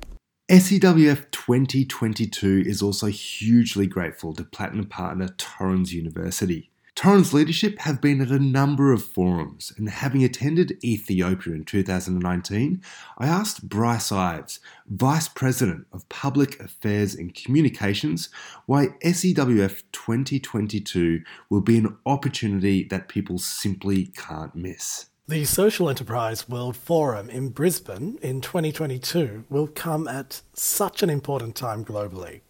SEWF 0.50 1.30
2022 1.32 2.62
is 2.64 2.80
also 2.80 3.08
hugely 3.08 3.86
grateful 3.86 4.32
to 4.32 4.42
Platinum 4.42 4.86
partner 4.86 5.28
Torrens 5.36 5.92
University. 5.92 6.71
Torrens 6.94 7.32
leadership 7.32 7.78
have 7.80 8.02
been 8.02 8.20
at 8.20 8.28
a 8.28 8.38
number 8.38 8.92
of 8.92 9.02
forums, 9.02 9.72
and 9.76 9.88
having 9.88 10.22
attended 10.22 10.78
Ethiopia 10.84 11.54
in 11.54 11.64
2019, 11.64 12.82
I 13.16 13.26
asked 13.26 13.68
Bryce 13.68 14.12
Ives, 14.12 14.60
Vice 14.86 15.26
President 15.28 15.86
of 15.92 16.08
Public 16.10 16.60
Affairs 16.60 17.14
and 17.14 17.34
Communications, 17.34 18.28
why 18.66 18.88
SEWF 19.02 19.82
2022 19.92 21.22
will 21.48 21.62
be 21.62 21.78
an 21.78 21.96
opportunity 22.04 22.84
that 22.84 23.08
people 23.08 23.38
simply 23.38 24.06
can't 24.14 24.54
miss. 24.54 25.06
The 25.26 25.46
Social 25.46 25.88
Enterprise 25.88 26.46
World 26.46 26.76
Forum 26.76 27.30
in 27.30 27.48
Brisbane 27.48 28.18
in 28.20 28.42
2022 28.42 29.44
will 29.48 29.66
come 29.66 30.06
at 30.06 30.42
such 30.52 31.02
an 31.02 31.08
important 31.08 31.56
time 31.56 31.86
globally. 31.86 32.42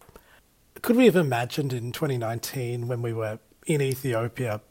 Could 0.81 0.97
we 0.97 1.05
have 1.05 1.15
imagined 1.15 1.71
in 1.71 1.93
2019 1.93 2.89
when 2.89 3.01
we 3.01 3.13
were 3.13 3.39
in 3.65 3.81
Ethiopia 3.81 4.61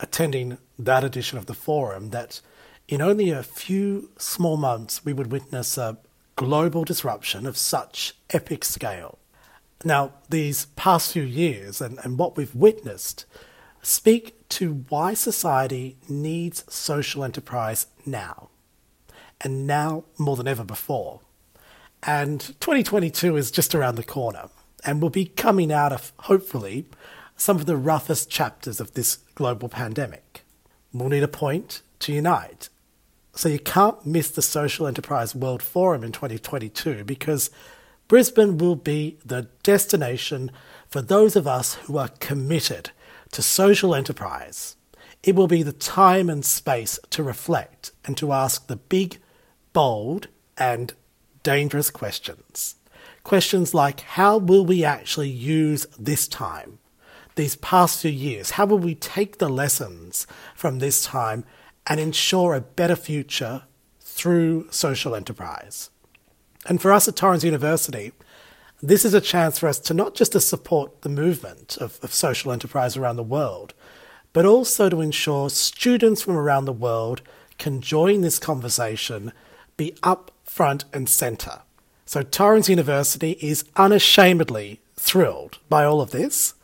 attending 0.00 0.58
that 0.78 1.04
edition 1.04 1.38
of 1.38 1.46
the 1.46 1.54
forum 1.54 2.10
that 2.10 2.40
in 2.88 3.00
only 3.00 3.30
a 3.30 3.42
few 3.42 4.10
small 4.18 4.56
months 4.56 5.04
we 5.04 5.12
would 5.12 5.32
witness 5.32 5.78
a 5.78 5.98
global 6.36 6.84
disruption 6.84 7.46
of 7.46 7.56
such 7.56 8.14
epic 8.30 8.64
scale. 8.64 9.18
Now, 9.84 10.12
these 10.30 10.66
past 10.76 11.12
few 11.12 11.22
years 11.22 11.80
and, 11.80 11.98
and 12.02 12.18
what 12.18 12.36
we've 12.36 12.54
witnessed 12.54 13.26
speak 13.82 14.48
to 14.48 14.84
why 14.88 15.14
society 15.14 15.96
needs 16.08 16.64
social 16.72 17.22
enterprise 17.22 17.86
now, 18.06 18.48
and 19.40 19.66
now 19.66 20.04
more 20.18 20.36
than 20.36 20.48
ever 20.48 20.64
before. 20.64 21.20
And 22.02 22.40
2022 22.40 23.36
is 23.36 23.50
just 23.50 23.74
around 23.74 23.96
the 23.96 24.04
corner, 24.04 24.48
and 24.84 25.00
we'll 25.00 25.10
be 25.10 25.26
coming 25.26 25.72
out 25.72 25.92
of, 25.92 26.12
hopefully, 26.20 26.86
some 27.36 27.56
of 27.56 27.66
the 27.66 27.76
roughest 27.76 28.30
chapters 28.30 28.80
of 28.80 28.94
this 28.94 29.18
global 29.34 29.68
pandemic. 29.68 30.44
We'll 30.92 31.08
need 31.08 31.22
a 31.22 31.28
point 31.28 31.82
to 32.00 32.12
unite. 32.12 32.68
So 33.34 33.48
you 33.48 33.58
can't 33.58 34.06
miss 34.06 34.30
the 34.30 34.42
Social 34.42 34.86
Enterprise 34.86 35.34
World 35.34 35.62
Forum 35.62 36.04
in 36.04 36.12
2022 36.12 37.04
because 37.04 37.50
Brisbane 38.06 38.58
will 38.58 38.76
be 38.76 39.18
the 39.24 39.48
destination 39.62 40.52
for 40.88 41.02
those 41.02 41.34
of 41.34 41.46
us 41.46 41.74
who 41.74 41.98
are 41.98 42.10
committed 42.20 42.90
to 43.32 43.42
social 43.42 43.94
enterprise. 43.94 44.76
It 45.24 45.34
will 45.34 45.48
be 45.48 45.62
the 45.62 45.72
time 45.72 46.30
and 46.30 46.44
space 46.44 47.00
to 47.10 47.22
reflect 47.22 47.90
and 48.04 48.16
to 48.18 48.32
ask 48.32 48.66
the 48.66 48.76
big, 48.76 49.18
bold, 49.72 50.28
and 50.56 50.92
dangerous 51.42 51.90
questions. 51.90 52.76
Questions 53.24 53.74
like 53.74 54.00
how 54.00 54.38
will 54.38 54.64
we 54.64 54.84
actually 54.84 55.30
use 55.30 55.86
this 55.98 56.28
time? 56.28 56.78
These 57.34 57.56
past 57.56 58.00
few 58.00 58.10
years? 58.10 58.52
How 58.52 58.66
will 58.66 58.78
we 58.78 58.94
take 58.94 59.38
the 59.38 59.48
lessons 59.48 60.26
from 60.54 60.78
this 60.78 61.04
time 61.04 61.44
and 61.86 62.00
ensure 62.00 62.54
a 62.54 62.60
better 62.60 62.96
future 62.96 63.62
through 64.00 64.68
social 64.70 65.14
enterprise? 65.14 65.90
And 66.66 66.80
for 66.80 66.92
us 66.92 67.08
at 67.08 67.16
Torrens 67.16 67.44
University, 67.44 68.12
this 68.82 69.04
is 69.04 69.14
a 69.14 69.20
chance 69.20 69.58
for 69.58 69.68
us 69.68 69.78
to 69.80 69.94
not 69.94 70.14
just 70.14 70.32
to 70.32 70.40
support 70.40 71.02
the 71.02 71.08
movement 71.08 71.76
of, 71.78 71.98
of 72.02 72.12
social 72.12 72.52
enterprise 72.52 72.96
around 72.96 73.16
the 73.16 73.22
world, 73.22 73.74
but 74.32 74.44
also 74.44 74.88
to 74.88 75.00
ensure 75.00 75.48
students 75.50 76.22
from 76.22 76.36
around 76.36 76.64
the 76.64 76.72
world 76.72 77.22
can 77.58 77.80
join 77.80 78.20
this 78.20 78.38
conversation, 78.38 79.32
be 79.76 79.94
up 80.02 80.30
front 80.44 80.84
and 80.92 81.08
centre. 81.08 81.62
So 82.04 82.22
Torrens 82.22 82.68
University 82.68 83.38
is 83.40 83.64
unashamedly 83.76 84.80
thrilled 84.96 85.58
by 85.68 85.84
all 85.84 86.00
of 86.00 86.10
this 86.10 86.54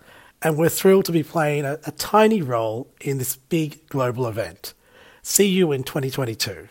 and 0.42 0.56
we're 0.56 0.68
thrilled 0.68 1.04
to 1.06 1.12
be 1.12 1.22
playing 1.22 1.64
a, 1.64 1.78
a 1.86 1.92
tiny 1.92 2.42
role 2.42 2.92
in 3.00 3.18
this 3.18 3.36
big 3.36 3.86
global 3.88 4.26
event. 4.26 4.74
See 5.22 5.48
you 5.48 5.72
in 5.72 5.84
2022. 5.84 6.68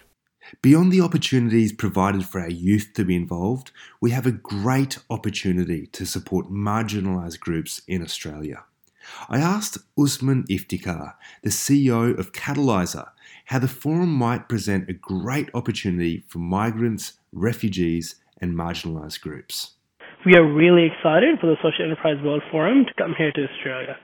Beyond 0.62 0.92
the 0.92 1.02
opportunities 1.02 1.72
provided 1.72 2.26
for 2.26 2.42
our 2.42 2.50
youth 2.50 2.92
to 2.96 3.06
be 3.06 3.16
involved, 3.16 3.72
we 4.02 4.12
have 4.12 4.26
a 4.26 4.32
great 4.32 4.98
opportunity 5.10 5.86
to 5.88 6.06
support 6.06 6.52
marginalised 6.52 7.40
groups 7.40 7.84
in 7.88 8.02
Australia. 8.02 8.64
I 9.28 9.40
asked 9.40 9.78
Usman 9.98 10.46
Iftikhar, 10.50 11.14
the 11.44 11.50
CEO 11.50 12.18
of 12.18 12.32
Catalysr, 12.32 13.10
how 13.46 13.60
the 13.60 13.68
forum 13.68 14.12
might 14.12 14.50
present 14.50 14.90
a 14.90 14.94
great 14.94 15.50
opportunity 15.54 16.24
for 16.28 16.40
migrants, 16.40 17.14
refugees, 17.32 18.16
and 18.42 18.56
marginalised 18.56 19.22
groups 19.22 19.74
we 20.26 20.36
are 20.36 20.44
really 20.44 20.92
excited 20.92 21.40
for 21.40 21.48
the 21.48 21.56
Social 21.64 21.86
Enterprise 21.86 22.18
World 22.24 22.44
Forum 22.52 22.84
to 22.84 22.94
come 22.96 23.16
here 23.18 23.32
to 23.32 23.48
Australia. 23.48 23.96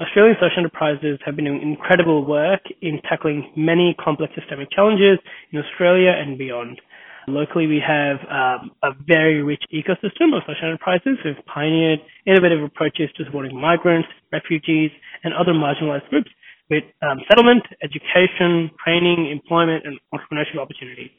Australian 0.00 0.36
social 0.38 0.62
enterprises 0.62 1.18
have 1.26 1.34
been 1.34 1.46
doing 1.46 1.62
incredible 1.62 2.24
work 2.24 2.62
in 2.80 3.00
tackling 3.08 3.50
many 3.56 3.96
complex 3.98 4.32
systemic 4.38 4.70
challenges 4.70 5.18
in 5.50 5.58
Australia 5.58 6.14
and 6.14 6.38
beyond. 6.38 6.80
Locally, 7.26 7.66
we 7.66 7.82
have 7.82 8.22
um, 8.30 8.70
a 8.84 8.94
very 9.06 9.42
rich 9.42 9.62
ecosystem 9.74 10.30
of 10.30 10.46
social 10.46 10.70
enterprises 10.70 11.18
who 11.22 11.34
have 11.34 11.44
pioneered 11.46 11.98
innovative 12.24 12.62
approaches 12.62 13.10
to 13.18 13.24
supporting 13.24 13.58
migrants, 13.60 14.08
refugees, 14.32 14.90
and 15.24 15.34
other 15.34 15.52
marginalized 15.52 16.08
groups 16.08 16.30
with 16.70 16.84
um, 17.02 17.18
settlement, 17.28 17.64
education, 17.82 18.70
training, 18.82 19.28
employment, 19.32 19.82
and 19.84 19.98
entrepreneurship 20.14 20.56
opportunities. 20.60 21.10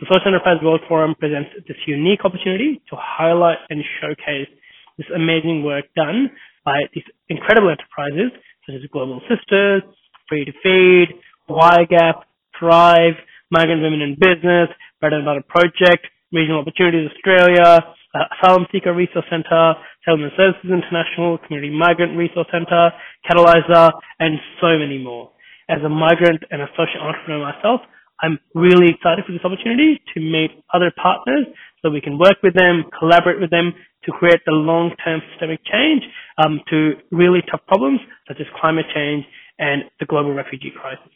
The 0.00 0.10
Social 0.10 0.34
Enterprise 0.34 0.58
World 0.60 0.80
Forum 0.88 1.14
presents 1.14 1.50
this 1.68 1.78
unique 1.86 2.24
opportunity 2.24 2.82
to 2.90 2.96
highlight 2.98 3.58
and 3.70 3.78
showcase 4.02 4.50
this 4.98 5.06
amazing 5.14 5.62
work 5.62 5.84
done 5.94 6.34
by 6.64 6.82
these 6.92 7.04
incredible 7.28 7.70
enterprises 7.70 8.34
such 8.66 8.74
as 8.74 8.90
Global 8.90 9.22
Sisters, 9.30 9.86
Free 10.28 10.44
to 10.46 10.52
Feed, 10.66 11.14
YGAP, 11.48 12.26
Thrive, 12.58 13.14
Migrant 13.52 13.82
Women 13.82 14.02
in 14.02 14.18
Business, 14.18 14.66
Bread 14.98 15.12
and 15.12 15.24
Butter 15.24 15.46
Project, 15.46 16.10
Regional 16.32 16.66
Opportunities 16.66 17.10
Australia, 17.14 17.78
uh, 18.18 18.24
Asylum 18.34 18.66
Seeker 18.72 18.94
Resource 18.94 19.26
Centre, 19.30 19.74
Settlement 20.04 20.32
Services 20.36 20.74
International, 20.74 21.38
Community 21.38 21.70
Migrant 21.70 22.18
Resource 22.18 22.50
Centre, 22.50 22.90
Catalysr, 23.30 23.92
and 24.18 24.40
so 24.60 24.74
many 24.74 24.98
more. 24.98 25.30
As 25.68 25.78
a 25.86 25.88
migrant 25.88 26.42
and 26.50 26.62
a 26.62 26.68
social 26.74 26.98
entrepreneur 26.98 27.46
myself, 27.46 27.80
I'm 28.22 28.38
really 28.54 28.90
excited 28.90 29.24
for 29.26 29.32
this 29.32 29.44
opportunity 29.44 30.00
to 30.14 30.20
meet 30.20 30.50
other 30.72 30.92
partners 31.00 31.46
so 31.82 31.90
we 31.90 32.00
can 32.00 32.18
work 32.18 32.36
with 32.42 32.54
them, 32.54 32.84
collaborate 32.98 33.40
with 33.40 33.50
them 33.50 33.74
to 34.04 34.12
create 34.12 34.40
the 34.46 34.52
long-term 34.52 35.20
systemic 35.30 35.60
change 35.64 36.02
um, 36.38 36.60
to 36.70 36.92
really 37.10 37.40
tough 37.50 37.60
problems 37.66 38.00
such 38.28 38.38
as 38.40 38.46
climate 38.60 38.86
change 38.94 39.24
and 39.58 39.84
the 40.00 40.06
global 40.06 40.32
refugee 40.34 40.72
crisis. 40.74 41.10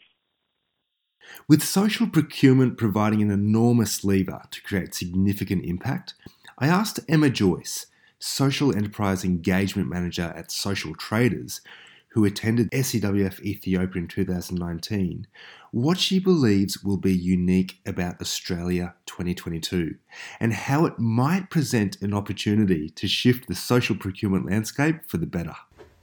With 1.48 1.62
social 1.62 2.06
procurement 2.06 2.78
providing 2.78 3.22
an 3.22 3.30
enormous 3.30 4.04
lever 4.04 4.42
to 4.50 4.62
create 4.62 4.94
significant 4.94 5.64
impact, 5.64 6.14
I 6.58 6.68
asked 6.68 7.00
Emma 7.08 7.30
Joyce, 7.30 7.86
Social 8.18 8.74
Enterprise 8.74 9.24
Engagement 9.24 9.88
Manager 9.88 10.32
at 10.34 10.50
Social 10.50 10.94
Traders, 10.94 11.60
who 12.10 12.24
attended 12.24 12.70
SEWF 12.70 13.40
Ethiopia 13.42 14.02
in 14.02 14.08
2019, 14.08 15.26
what 15.70 15.98
she 15.98 16.18
believes 16.18 16.82
will 16.82 16.96
be 16.96 17.12
unique 17.12 17.80
about 17.86 18.20
Australia 18.20 18.94
2022 19.06 19.94
and 20.40 20.52
how 20.52 20.86
it 20.86 20.98
might 20.98 21.50
present 21.50 22.00
an 22.00 22.14
opportunity 22.14 22.88
to 22.90 23.06
shift 23.06 23.46
the 23.46 23.54
social 23.54 23.96
procurement 23.96 24.46
landscape 24.46 25.00
for 25.06 25.18
the 25.18 25.26
better. 25.26 25.54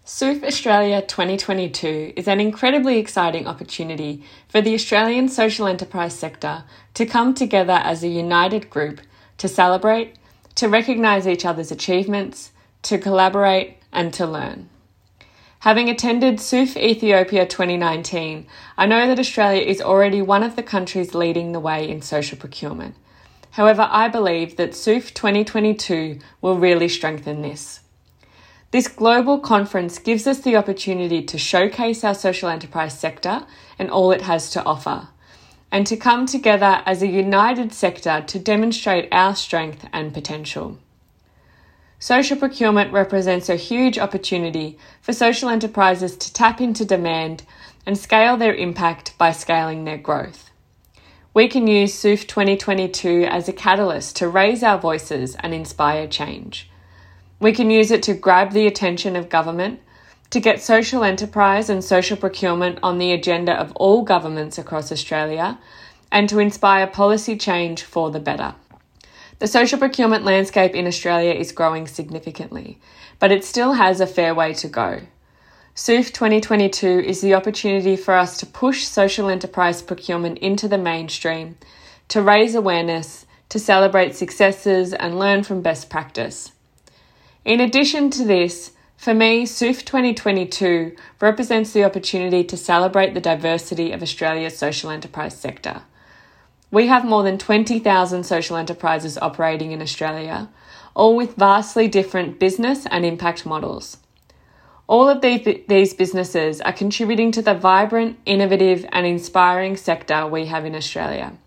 SEWF 0.05 0.43
Australia 0.43 1.01
2022 1.01 2.13
is 2.15 2.27
an 2.27 2.39
incredibly 2.39 2.99
exciting 2.99 3.47
opportunity 3.47 4.23
for 4.47 4.61
the 4.61 4.75
Australian 4.75 5.27
social 5.27 5.65
enterprise 5.65 6.13
sector 6.13 6.63
to 6.93 7.07
come 7.07 7.33
together 7.33 7.73
as 7.83 8.03
a 8.03 8.07
united 8.07 8.69
group 8.69 9.01
to 9.39 9.47
celebrate, 9.47 10.15
to 10.53 10.69
recognise 10.69 11.27
each 11.27 11.43
other's 11.43 11.71
achievements, 11.71 12.51
to 12.83 12.99
collaborate, 12.99 13.77
and 13.91 14.13
to 14.13 14.27
learn. 14.27 14.69
Having 15.65 15.89
attended 15.89 16.35
SEWF 16.35 16.77
Ethiopia 16.77 17.47
2019, 17.47 18.45
I 18.77 18.85
know 18.85 19.07
that 19.07 19.17
Australia 19.17 19.63
is 19.63 19.81
already 19.81 20.21
one 20.21 20.43
of 20.43 20.55
the 20.55 20.61
countries 20.61 21.15
leading 21.15 21.53
the 21.53 21.59
way 21.59 21.89
in 21.89 22.03
social 22.03 22.37
procurement. 22.37 22.93
However, 23.49 23.87
I 23.89 24.07
believe 24.07 24.57
that 24.57 24.73
SEWF 24.75 25.15
2022 25.15 26.19
will 26.39 26.59
really 26.59 26.87
strengthen 26.87 27.41
this. 27.41 27.79
This 28.69 28.87
global 28.87 29.39
conference 29.39 29.97
gives 29.97 30.27
us 30.27 30.37
the 30.37 30.55
opportunity 30.55 31.23
to 31.23 31.39
showcase 31.39 32.03
our 32.03 32.13
social 32.13 32.47
enterprise 32.47 32.99
sector 32.99 33.47
and 33.79 33.89
all 33.89 34.11
it 34.11 34.21
has 34.21 34.51
to 34.51 34.63
offer, 34.65 35.07
and 35.71 35.87
to 35.87 35.97
come 35.97 36.27
together 36.27 36.83
as 36.85 37.01
a 37.01 37.07
united 37.07 37.73
sector 37.73 38.23
to 38.27 38.37
demonstrate 38.37 39.07
our 39.11 39.33
strength 39.33 39.87
and 39.91 40.13
potential. 40.13 40.77
Social 41.99 42.37
procurement 42.37 42.91
represents 42.91 43.49
a 43.49 43.55
huge 43.55 43.97
opportunity 43.97 44.77
for 45.01 45.13
social 45.13 45.49
enterprises 45.49 46.17
to 46.17 46.33
tap 46.33 46.59
into 46.59 46.85
demand 46.85 47.43
and 47.85 47.97
scale 47.97 48.37
their 48.37 48.53
impact 48.53 49.17
by 49.17 49.31
scaling 49.31 49.85
their 49.85 49.97
growth. 49.97 50.49
We 51.33 51.47
can 51.47 51.67
use 51.67 51.93
SEWF 51.93 52.27
2022 52.27 53.25
as 53.29 53.47
a 53.47 53.53
catalyst 53.53 54.15
to 54.17 54.29
raise 54.29 54.63
our 54.63 54.77
voices 54.77 55.35
and 55.39 55.53
inspire 55.53 56.07
change. 56.07 56.69
We 57.39 57.51
can 57.51 57.69
use 57.69 57.91
it 57.91 58.03
to 58.03 58.13
grab 58.13 58.51
the 58.51 58.67
attention 58.67 59.15
of 59.15 59.29
government, 59.29 59.81
to 60.29 60.39
get 60.39 60.61
social 60.61 61.03
enterprise 61.03 61.69
and 61.69 61.83
social 61.83 62.17
procurement 62.17 62.79
on 62.81 62.97
the 62.97 63.11
agenda 63.11 63.53
of 63.53 63.73
all 63.75 64.03
governments 64.03 64.57
across 64.57 64.91
Australia, 64.91 65.59
and 66.11 66.29
to 66.29 66.39
inspire 66.39 66.87
policy 66.87 67.37
change 67.37 67.83
for 67.83 68.11
the 68.11 68.19
better. 68.19 68.55
The 69.39 69.47
social 69.47 69.77
procurement 69.77 70.23
landscape 70.23 70.73
in 70.73 70.87
Australia 70.87 71.33
is 71.33 71.51
growing 71.51 71.87
significantly, 71.87 72.79
but 73.19 73.31
it 73.31 73.43
still 73.43 73.73
has 73.73 73.99
a 73.99 74.07
fair 74.07 74.33
way 74.33 74.53
to 74.53 74.67
go. 74.69 75.01
SEWF 75.75 76.13
2022 76.13 76.87
is 76.87 77.19
the 77.19 77.33
opportunity 77.33 77.97
for 77.97 78.13
us 78.13 78.37
to 78.37 78.45
push 78.45 78.85
social 78.85 79.27
enterprise 79.27 79.81
procurement 79.81 80.37
into 80.37 80.69
the 80.69 80.77
mainstream, 80.77 81.57
to 82.07 82.21
raise 82.21 82.55
awareness, 82.55 83.25
to 83.49 83.59
celebrate 83.59 84.15
successes, 84.15 84.93
and 84.93 85.19
learn 85.19 85.43
from 85.43 85.61
best 85.61 85.89
practice. 85.89 86.53
In 87.43 87.59
addition 87.59 88.09
to 88.11 88.23
this, 88.23 88.71
for 88.95 89.13
me, 89.13 89.45
SEWF 89.45 89.83
2022 89.83 90.95
represents 91.19 91.73
the 91.73 91.83
opportunity 91.83 92.45
to 92.45 92.55
celebrate 92.55 93.13
the 93.13 93.19
diversity 93.19 93.91
of 93.91 94.01
Australia's 94.01 94.57
social 94.57 94.89
enterprise 94.89 95.37
sector. 95.37 95.81
We 96.75 96.87
have 96.87 97.05
more 97.05 97.23
than 97.23 97.37
20,000 97.37 98.25
social 98.25 98.57
enterprises 98.57 99.17
operating 99.17 99.71
in 99.71 99.81
Australia, 99.81 100.49
all 100.93 101.15
with 101.15 101.37
vastly 101.37 101.87
different 101.87 102.37
business 102.37 102.85
and 102.87 103.05
impact 103.05 103.45
models. 103.45 103.99
All 104.85 105.07
of 105.07 105.21
these 105.21 105.93
businesses 105.93 106.59
are 106.59 106.73
contributing 106.73 107.31
to 107.31 107.41
the 107.41 107.53
vibrant, 107.53 108.19
innovative, 108.25 108.85
and 108.91 109.07
inspiring 109.07 109.77
sector 109.77 110.27
we 110.27 110.47
have 110.47 110.65
in 110.65 110.75
Australia. 110.75 111.37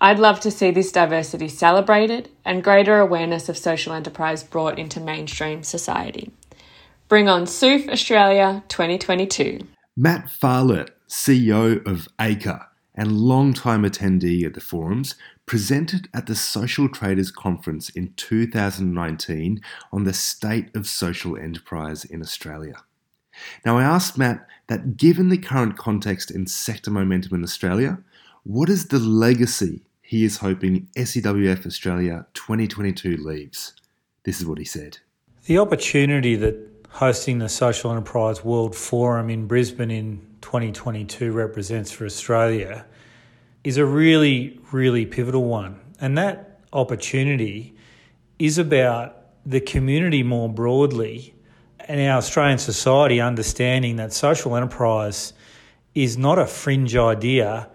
I'd 0.00 0.18
love 0.18 0.40
to 0.40 0.50
see 0.50 0.70
this 0.70 0.90
diversity 0.90 1.48
celebrated 1.48 2.30
and 2.46 2.64
greater 2.64 3.00
awareness 3.00 3.50
of 3.50 3.58
social 3.58 3.92
enterprise 3.92 4.42
brought 4.42 4.78
into 4.78 5.00
mainstream 5.00 5.62
society. 5.62 6.30
Bring 7.08 7.28
on 7.28 7.44
SEWF 7.44 7.90
Australia 7.90 8.64
2022. 8.68 9.60
Matt 9.98 10.30
Pfahlert, 10.30 10.88
CEO 11.10 11.86
of 11.86 12.08
ACRE 12.18 12.68
and 12.94 13.18
long-time 13.18 13.82
attendee 13.82 14.44
at 14.44 14.54
the 14.54 14.60
forums, 14.60 15.14
presented 15.46 16.08
at 16.14 16.26
the 16.26 16.34
Social 16.34 16.88
Traders 16.88 17.30
Conference 17.30 17.90
in 17.90 18.12
2019 18.16 19.60
on 19.92 20.04
the 20.04 20.12
state 20.12 20.74
of 20.74 20.86
social 20.86 21.36
enterprise 21.36 22.04
in 22.04 22.22
Australia. 22.22 22.76
Now, 23.64 23.78
I 23.78 23.82
asked 23.82 24.16
Matt 24.16 24.46
that 24.68 24.96
given 24.96 25.28
the 25.28 25.38
current 25.38 25.76
context 25.76 26.30
and 26.30 26.48
sector 26.48 26.90
momentum 26.90 27.34
in 27.34 27.42
Australia, 27.42 27.98
what 28.44 28.68
is 28.68 28.88
the 28.88 28.98
legacy 28.98 29.82
he 30.02 30.24
is 30.24 30.38
hoping 30.38 30.88
SEWF 30.96 31.66
Australia 31.66 32.26
2022 32.34 33.16
leaves? 33.16 33.74
This 34.24 34.40
is 34.40 34.46
what 34.46 34.58
he 34.58 34.64
said. 34.64 34.98
The 35.46 35.58
opportunity 35.58 36.36
that 36.36 36.56
hosting 36.88 37.38
the 37.38 37.48
Social 37.48 37.90
Enterprise 37.90 38.44
World 38.44 38.76
Forum 38.76 39.28
in 39.28 39.46
Brisbane 39.46 39.90
in 39.90 40.20
2022 40.44 41.32
represents 41.32 41.90
for 41.90 42.04
Australia 42.04 42.84
is 43.64 43.78
a 43.78 43.84
really, 43.84 44.60
really 44.72 45.06
pivotal 45.06 45.44
one. 45.44 45.80
And 45.98 46.18
that 46.18 46.60
opportunity 46.70 47.74
is 48.38 48.58
about 48.58 49.22
the 49.46 49.60
community 49.60 50.22
more 50.22 50.50
broadly 50.50 51.34
and 51.80 51.98
our 51.98 52.18
Australian 52.18 52.58
society 52.58 53.22
understanding 53.22 53.96
that 53.96 54.12
social 54.12 54.54
enterprise 54.54 55.32
is 55.94 56.18
not 56.18 56.38
a 56.38 56.46
fringe 56.46 56.94
idea, 56.94 57.70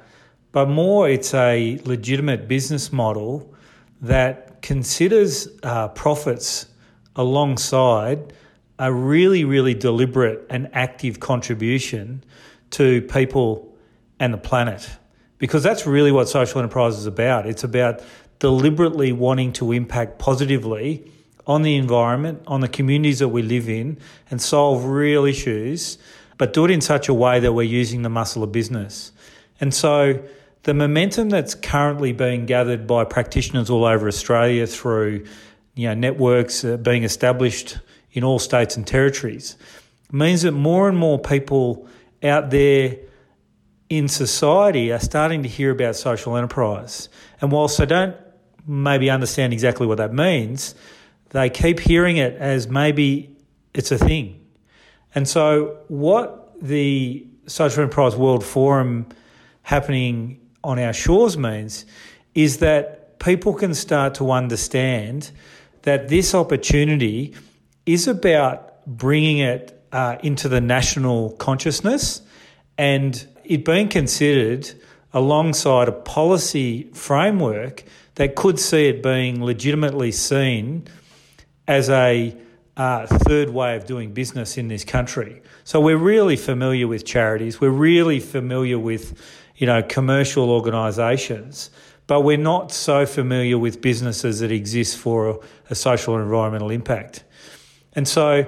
but 0.52 0.70
more 0.70 1.10
it's 1.10 1.34
a 1.34 1.80
legitimate 1.86 2.48
business 2.48 2.94
model 2.94 3.52
that 4.00 4.62
considers 4.62 5.48
uh, 5.64 5.88
profits 5.88 6.68
alongside 7.16 8.32
a 8.78 8.94
really, 8.94 9.44
really 9.44 9.74
deliberate 9.74 10.46
and 10.52 10.70
active 10.74 11.20
contribution 11.20 12.24
to 12.72 13.02
people 13.04 13.76
and 14.20 14.34
the 14.34 14.38
planet. 14.38 14.90
Because 15.38 15.64
that's 15.64 15.86
really 15.86 16.12
what 16.12 16.28
social 16.28 16.60
enterprise 16.60 16.98
is 16.98 17.06
about. 17.06 17.46
It's 17.46 17.64
about 17.64 18.02
deliberately 18.40 19.12
wanting 19.12 19.54
to 19.54 19.72
impact 19.72 20.20
positively 20.20 21.10
on 21.48 21.64
the 21.64 21.76
environment, 21.76 22.44
on 22.48 22.62
the 22.62 22.68
communities 22.68 23.20
that 23.20 23.30
we 23.30 23.42
live 23.42 23.70
in, 23.70 23.98
and 24.30 24.42
solve 24.42 24.86
real 24.86 25.26
issues, 25.26 25.98
but 26.38 26.54
do 26.54 26.66
it 26.66 26.72
in 26.72 26.82
such 26.82 27.10
a 27.10 27.14
way 27.14 27.40
that 27.40 27.54
we're 27.54 27.64
using 27.64 28.02
the 28.02 28.10
muscle 28.10 28.44
of 28.44 28.52
business. 28.52 29.12
And 29.60 29.74
so 29.74 30.24
the 30.64 30.74
momentum 30.74 31.30
that's 31.30 31.56
currently 31.56 32.12
being 32.12 32.46
gathered 32.46 32.86
by 32.86 33.04
practitioners 33.04 33.70
all 33.70 33.86
over 33.86 34.08
Australia 34.08 34.68
through 34.68 35.26
you 35.76 35.88
know, 35.88 35.94
networks 35.94 36.64
uh, 36.64 36.78
being 36.78 37.04
established 37.04 37.80
in 38.12 38.24
all 38.24 38.40
states 38.40 38.76
and 38.76 38.86
territories 38.86 39.56
means 40.12 40.42
that 40.42 40.52
more 40.52 40.90
and 40.90 40.98
more 40.98 41.20
people 41.20 41.88
out 42.24 42.50
there 42.50 42.98
in 43.90 44.08
society 44.08 44.92
are 44.92 45.00
starting 45.00 45.44
to 45.44 45.50
hear 45.50 45.72
about 45.72 45.96
social 45.96 46.38
enterprise. 46.38 47.10
And 47.42 47.52
whilst 47.52 47.78
they 47.78 47.86
don't 47.86 48.16
maybe 48.68 49.10
understand 49.10 49.54
exactly 49.54 49.88
what 49.88 49.98
that 49.98 50.14
means, 50.14 50.76
they 51.30 51.50
keep 51.50 51.80
hearing 51.80 52.18
it 52.18 52.36
as 52.36 52.68
maybe 52.68 53.36
it's 53.74 53.92
a 53.92 53.98
thing. 53.98 54.46
And 55.16 55.28
so, 55.28 55.78
what 55.88 56.56
the 56.62 57.26
Social 57.48 57.84
Enterprise 57.84 58.16
World 58.16 58.46
Forum 58.46 59.08
happening 59.64 60.40
on 60.64 60.78
our 60.78 60.94
shores 60.94 61.38
means 61.38 61.86
is 62.36 62.58
that 62.58 63.20
people 63.20 63.54
can 63.54 63.74
start 63.74 64.14
to 64.16 64.32
understand 64.32 65.32
that 65.84 66.10
this 66.10 66.36
opportunity 66.36 67.34
is 67.86 68.08
about 68.08 68.86
bringing 68.86 69.40
it 69.40 69.79
uh, 69.92 70.18
into 70.24 70.48
the 70.48 70.62
national 70.62 71.32
consciousness 71.32 72.22
and 72.78 73.28
it 73.44 73.66
being 73.66 73.90
considered 73.90 74.72
alongside 75.14 75.88
a 75.88 75.92
policy 75.92 76.84
framework 76.94 77.84
that 78.16 78.36
could 78.36 78.60
see 78.60 78.88
it 78.88 79.02
being 79.02 79.44
legitimately 79.44 80.12
seen 80.12 80.88
as 81.68 81.90
a 81.90 82.36
uh, 82.78 83.06
third 83.08 83.50
way 83.50 83.76
of 83.76 83.86
doing 83.86 84.14
business 84.14 84.58
in 84.58 84.68
this 84.68 84.86
country. 84.86 85.42
So 85.66 85.82
we're 85.82 85.98
really 85.98 86.38
familiar 86.38 86.88
with 86.88 87.06
charities, 87.06 87.60
we're 87.60 87.70
really 87.70 88.20
familiar 88.20 88.80
with, 88.80 89.20
you 89.58 89.68
know, 89.68 89.84
commercial 89.84 90.50
organisations, 90.50 91.70
but 92.08 92.22
we're 92.22 92.38
not 92.38 92.72
so 92.72 93.06
familiar 93.06 93.58
with 93.58 93.82
businesses 93.82 94.40
that 94.40 94.52
exist 94.52 94.98
for 94.98 95.30
a, 95.30 95.36
a 95.72 95.76
social 95.76 96.16
and 96.16 96.24
environmental 96.24 96.70
impact. 96.70 97.24
And 97.94 98.08
so 98.08 98.46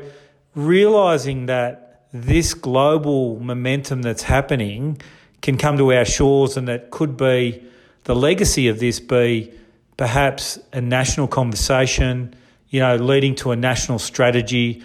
realising 0.56 1.46
that 1.46 2.06
this 2.14 2.54
global 2.54 3.40
momentum 3.40 4.02
that's 4.02 4.24
happening 4.24 5.02
can 5.42 5.58
come 5.58 5.78
to 5.78 5.94
our 5.94 6.06
shores, 6.06 6.58
and 6.58 6.68
that 6.68 6.92
could 6.92 7.18
be 7.18 7.64
the 8.04 8.16
legacy 8.16 8.68
of 8.68 8.80
this 8.80 9.00
be 9.00 9.52
perhaps 9.98 10.60
a 10.74 10.82
national 10.82 11.28
conversation, 11.28 12.34
you 12.70 12.80
know, 12.80 12.96
leading 12.96 13.36
to 13.36 13.52
a 13.52 13.56
national 13.56 14.00
strategy, 14.00 14.82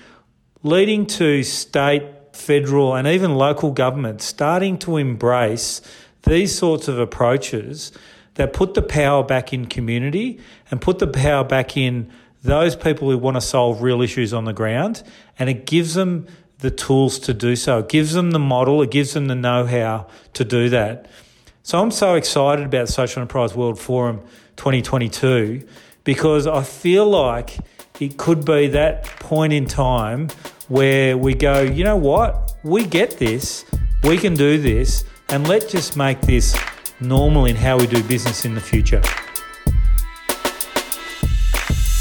leading 0.63 1.07
to 1.07 1.43
state, 1.43 2.05
federal, 2.33 2.95
and 2.95 3.09
even 3.09 3.35
local 3.35 3.71
governments 3.71 4.25
starting 4.25 4.79
to 4.79 4.97
embrace 4.97 5.81
these 6.25 6.57
sorts 6.57 6.89
of 6.89 6.99
approaches 6.99 7.93
that 8.35 8.53
put 8.53 8.75
the 8.75 8.83
power 8.83 9.23
back 9.23 9.53
in 9.53 9.67
community 9.67 10.39
and 10.71 10.81
put 10.81 10.99
the 10.99 11.07
power 11.07 11.45
back 11.45 11.77
in 11.77 12.11
those 12.47 12.75
people 12.77 13.11
who 13.11 13.19
want 13.19 13.37
to 13.37 13.41
solve 13.41 13.83
real 13.83 14.01
issues 14.01 14.33
on 14.33 14.45
the 14.45 14.53
ground. 14.53 15.03
And 15.39 15.51
it 15.51 15.67
gives 15.67 15.95
them 15.95 16.27
the 16.59 16.71
tools 16.71 17.19
to 17.21 17.35
do 17.35 17.57
so. 17.57 17.81
It 17.81 17.89
gives 17.89 18.15
them 18.15 18.31
the 18.31 18.39
model, 18.39 18.83
it 18.83 18.91
gives 18.91 19.13
them 19.13 19.27
the 19.27 19.35
know 19.35 19.67
how 19.67 20.07
to 20.35 20.45
do 20.45 20.69
that. 20.71 21.07
So 21.63 21.83
I'm 21.83 21.91
so 21.91 22.15
excited 22.15 22.65
about 22.65 22.89
Social 22.89 23.21
Enterprise 23.21 23.55
World 23.55 23.79
Forum 23.79 24.21
2022 24.57 25.67
because 26.05 26.47
I 26.47 26.63
feel 26.63 27.07
like 27.07 27.59
it 28.01 28.17
could 28.17 28.45
be 28.45 28.69
that 28.69 29.05
point 29.05 29.53
in 29.53 29.67
time 29.67 30.29
where 30.69 31.19
we 31.19 31.35
go, 31.35 31.63
you 31.63 31.85
know 31.85 31.97
what, 31.97 32.55
we 32.63 32.87
get 32.87 33.19
this, 33.19 33.65
we 34.05 34.17
can 34.17 34.35
do 34.35 34.59
this, 34.59 35.05
and 35.29 35.49
let's 35.49 35.71
just 35.71 35.97
make 35.97 36.21
this 36.21 36.57
normal 37.01 37.47
in 37.47 37.57
how 37.57 37.79
we 37.79 37.87
do 37.87 38.03
business 38.05 38.45
in 38.45 38.55
the 38.55 38.61
future. 38.61 39.03